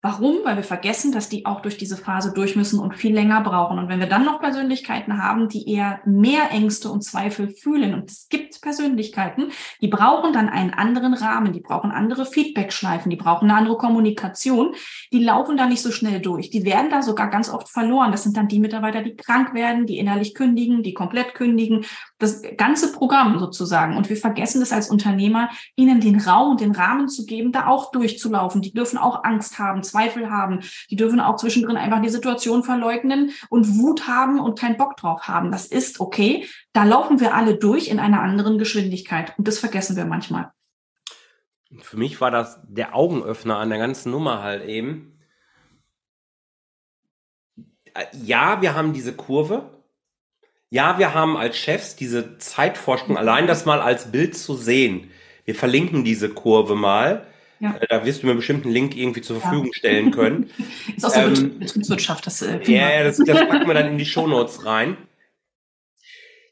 [0.04, 0.40] Warum?
[0.44, 3.78] Weil wir vergessen, dass die auch durch diese Phase durch müssen und viel länger brauchen.
[3.78, 8.10] Und wenn wir dann noch Persönlichkeiten haben, die eher mehr Ängste und Zweifel fühlen, und
[8.10, 9.50] es gibt Persönlichkeiten,
[9.80, 14.74] die brauchen dann einen anderen Rahmen, die brauchen andere Feedback-Schleifen, die brauchen eine andere Kommunikation,
[15.10, 16.50] die laufen da nicht so schnell durch.
[16.50, 18.12] Die werden da sogar ganz oft verloren.
[18.12, 21.86] Das sind dann die Mitarbeiter, die krank werden, die innerlich kündigen, die komplett kündigen.
[22.18, 23.96] Das ganze Programm sozusagen.
[23.96, 27.68] Und wir vergessen es als Unternehmer, ihnen den Raum und den Rahmen zu geben, da
[27.68, 28.60] auch durchzulaufen.
[28.60, 30.60] Die dürfen auch Angst haben, Zweifel haben.
[30.90, 35.28] Die dürfen auch zwischendrin einfach die Situation verleugnen und Wut haben und keinen Bock drauf
[35.28, 35.52] haben.
[35.52, 36.46] Das ist okay.
[36.72, 39.34] Da laufen wir alle durch in einer anderen Geschwindigkeit.
[39.38, 40.50] Und das vergessen wir manchmal.
[41.80, 45.18] Für mich war das der Augenöffner an der ganzen Nummer halt eben.
[48.12, 49.84] Ja, wir haben diese Kurve.
[50.70, 55.10] Ja, wir haben als Chefs diese Zeitforschung, allein das mal als Bild zu sehen.
[55.44, 57.26] Wir verlinken diese Kurve mal.
[57.60, 57.76] Ja.
[57.80, 59.72] Äh, da wirst du mir bestimmt einen Link irgendwie zur Verfügung ja.
[59.74, 60.50] stellen können.
[60.96, 64.06] ist aus der ähm, Betriebswirtschaft, das äh, Ja, das, das packen wir dann in die
[64.06, 64.96] Shownotes rein.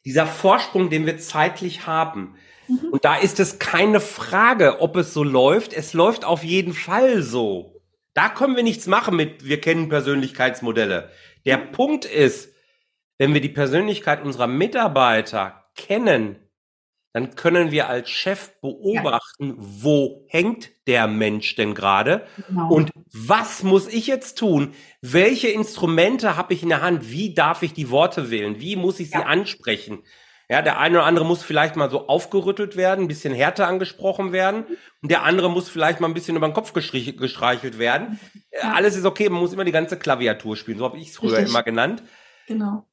[0.05, 2.35] Dieser Vorsprung, den wir zeitlich haben,
[2.69, 2.91] Mhm.
[2.91, 5.73] Und da ist es keine Frage, ob es so läuft.
[5.73, 7.81] Es läuft auf jeden Fall so.
[8.15, 11.11] Da können wir nichts machen mit, wir kennen Persönlichkeitsmodelle.
[11.45, 11.73] Der mhm.
[11.73, 12.53] Punkt ist,
[13.19, 16.37] wenn wir die Persönlichkeit unserer Mitarbeiter kennen,
[17.13, 19.55] dann können wir als Chef beobachten, ja.
[19.59, 22.73] wo hängt der Mensch denn gerade genau.
[22.73, 24.75] und was muss ich jetzt tun?
[25.03, 27.11] Welche Instrumente habe ich in der Hand?
[27.11, 28.61] Wie darf ich die Worte wählen?
[28.61, 29.27] Wie muss ich sie ja.
[29.27, 30.03] ansprechen?
[30.49, 34.33] Ja, der eine oder andere muss vielleicht mal so aufgerüttelt werden, ein bisschen härter angesprochen
[34.33, 34.67] werden.
[35.01, 38.21] Und der andere muss vielleicht mal ein bisschen über den Kopf gestreichelt werden.
[38.53, 38.73] Ja.
[38.73, 40.77] Alles ist okay, man muss immer die ganze Klaviatur spielen.
[40.77, 41.49] So habe ich es früher Richtig.
[41.49, 42.03] immer genannt.
[42.49, 42.87] Genau.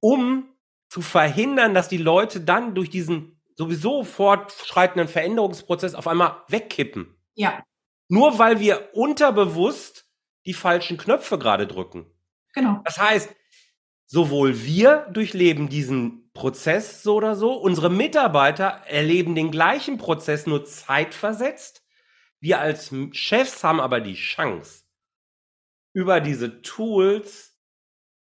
[0.00, 0.53] Um
[0.94, 7.16] zu verhindern, dass die Leute dann durch diesen sowieso fortschreitenden Veränderungsprozess auf einmal wegkippen.
[7.34, 7.64] Ja.
[8.06, 10.06] Nur weil wir unterbewusst
[10.46, 12.06] die falschen Knöpfe gerade drücken.
[12.52, 12.80] Genau.
[12.84, 13.34] Das heißt,
[14.06, 17.54] sowohl wir durchleben diesen Prozess so oder so.
[17.54, 21.82] Unsere Mitarbeiter erleben den gleichen Prozess nur zeitversetzt.
[22.38, 24.84] Wir als Chefs haben aber die Chance,
[25.92, 27.53] über diese Tools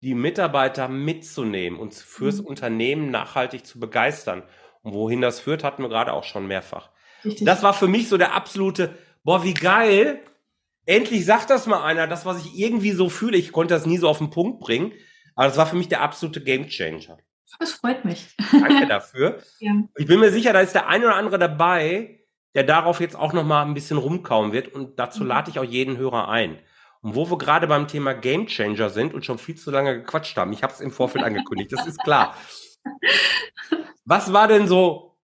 [0.03, 2.47] die Mitarbeiter mitzunehmen und fürs mhm.
[2.47, 4.43] Unternehmen nachhaltig zu begeistern.
[4.81, 6.89] Und wohin das führt, hatten wir gerade auch schon mehrfach.
[7.23, 7.45] Richtig.
[7.45, 10.19] Das war für mich so der absolute, boah, wie geil.
[10.85, 13.37] Endlich sagt das mal einer, das, was ich irgendwie so fühle.
[13.37, 14.91] Ich konnte das nie so auf den Punkt bringen.
[15.35, 17.17] Aber das war für mich der absolute Gamechanger.
[17.57, 18.35] Das freut mich.
[18.51, 19.41] Danke dafür.
[19.59, 19.71] ja.
[19.95, 22.19] Ich bin mir sicher, da ist der ein oder andere dabei,
[22.55, 24.67] der darauf jetzt auch noch mal ein bisschen rumkauen wird.
[24.67, 25.29] Und dazu mhm.
[25.29, 26.59] lade ich auch jeden Hörer ein.
[27.03, 30.53] Und wo wir gerade beim Thema Gamechanger sind und schon viel zu lange gequatscht haben,
[30.53, 32.35] ich habe es im Vorfeld angekündigt, das ist klar.
[34.05, 35.19] Was war denn so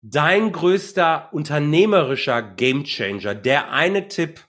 [0.00, 3.34] dein größter unternehmerischer Gamechanger?
[3.34, 4.40] Der eine Tipp,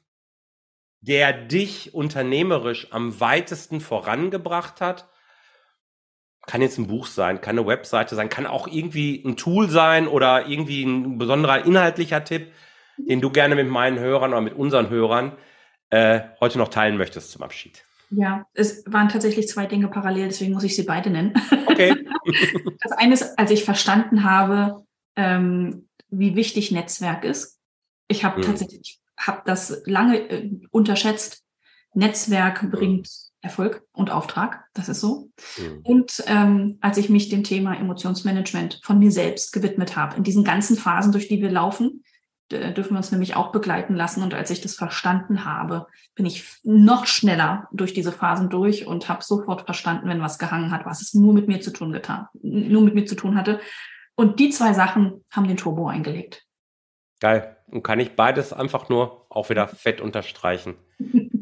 [1.02, 5.10] der dich unternehmerisch am weitesten vorangebracht hat
[6.48, 10.08] kann jetzt ein Buch sein, kann eine Webseite sein, kann auch irgendwie ein Tool sein
[10.08, 12.52] oder irgendwie ein besonderer inhaltlicher Tipp,
[12.98, 15.34] den du gerne mit meinen Hörern oder mit unseren Hörern
[15.90, 17.86] äh, heute noch teilen möchtest zum Abschied.
[18.12, 21.34] Ja, es waren tatsächlich zwei Dinge parallel, deswegen muss ich sie beide nennen.
[21.66, 22.06] Okay.
[22.82, 27.60] das eine ist, als ich verstanden habe, ähm, wie wichtig Netzwerk ist.
[28.08, 28.44] Ich habe hm.
[28.44, 31.44] tatsächlich, habe das lange äh, unterschätzt.
[31.94, 33.10] Netzwerk bringt
[33.46, 35.30] Erfolg und Auftrag, das ist so.
[35.58, 35.80] Mhm.
[35.84, 40.44] Und ähm, als ich mich dem Thema Emotionsmanagement von mir selbst gewidmet habe, in diesen
[40.44, 42.04] ganzen Phasen, durch die wir laufen,
[42.52, 44.22] dürfen wir uns nämlich auch begleiten lassen.
[44.22, 49.10] Und als ich das verstanden habe, bin ich noch schneller durch diese Phasen durch und
[49.10, 52.28] habe sofort verstanden, wenn was gehangen hat, was es nur mit mir zu tun getan,
[52.41, 53.60] nur mit mir zu tun hatte.
[54.16, 56.43] Und die zwei Sachen haben den Turbo eingelegt.
[57.20, 57.58] Geil.
[57.68, 60.76] Und kann ich beides einfach nur auch wieder fett unterstreichen.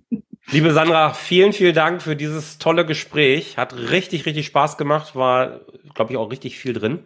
[0.47, 3.58] Liebe Sandra, vielen, vielen Dank für dieses tolle Gespräch.
[3.58, 5.16] Hat richtig, richtig Spaß gemacht.
[5.16, 5.62] War,
[5.93, 7.06] glaube ich, auch richtig viel drin.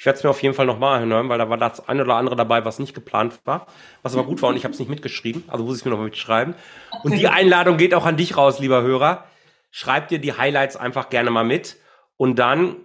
[0.00, 2.14] Ich werde es mir auf jeden Fall nochmal hören, weil da war das eine oder
[2.14, 3.66] andere dabei, was nicht geplant war,
[4.00, 6.06] was aber gut war und ich habe es nicht mitgeschrieben, also muss ich mir nochmal
[6.06, 6.54] mitschreiben.
[7.02, 9.26] Und die Einladung geht auch an dich raus, lieber Hörer.
[9.70, 11.76] Schreib dir die Highlights einfach gerne mal mit
[12.16, 12.76] und dann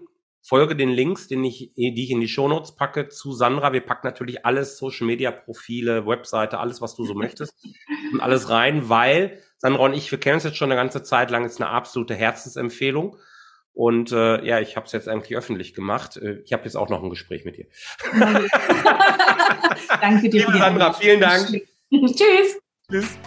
[0.41, 3.71] folge den Links, den ich, die ich in die Shownotes packe zu Sandra.
[3.71, 7.55] Wir packen natürlich alles, Social Media Profile, Webseite, alles, was du so möchtest
[8.11, 11.31] und alles rein, weil Sandra und ich, wir kennen uns jetzt schon eine ganze Zeit
[11.31, 13.15] lang, ist eine absolute Herzensempfehlung.
[13.75, 16.15] Und äh, ja, ich habe es jetzt eigentlich öffentlich gemacht.
[16.15, 17.65] Äh, ich habe jetzt auch noch ein Gespräch mit dir.
[20.01, 20.45] Danke dir.
[20.47, 21.49] Liebe Sandra, vielen Dank.
[21.91, 22.57] Tschüss.
[22.89, 23.17] Tschüss.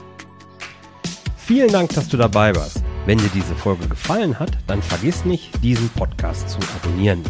[1.36, 2.82] Vielen Dank, dass du dabei warst.
[3.04, 7.22] Wenn dir diese Folge gefallen hat, dann vergiss nicht, diesen Podcast zu abonnieren.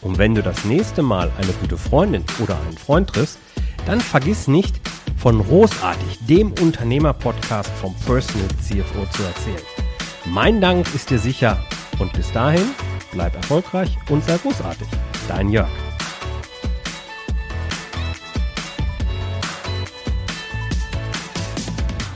[0.00, 3.38] Und wenn du das nächste Mal eine gute Freundin oder einen Freund triffst,
[3.84, 4.80] dann vergiss nicht,
[5.18, 9.62] von Großartig, dem Unternehmer-Podcast vom Personal CFO zu erzählen.
[10.24, 11.62] Mein Dank ist dir sicher
[12.02, 12.74] und bis dahin
[13.12, 14.88] bleib erfolgreich und sei großartig.
[15.28, 15.91] Dein Jörg.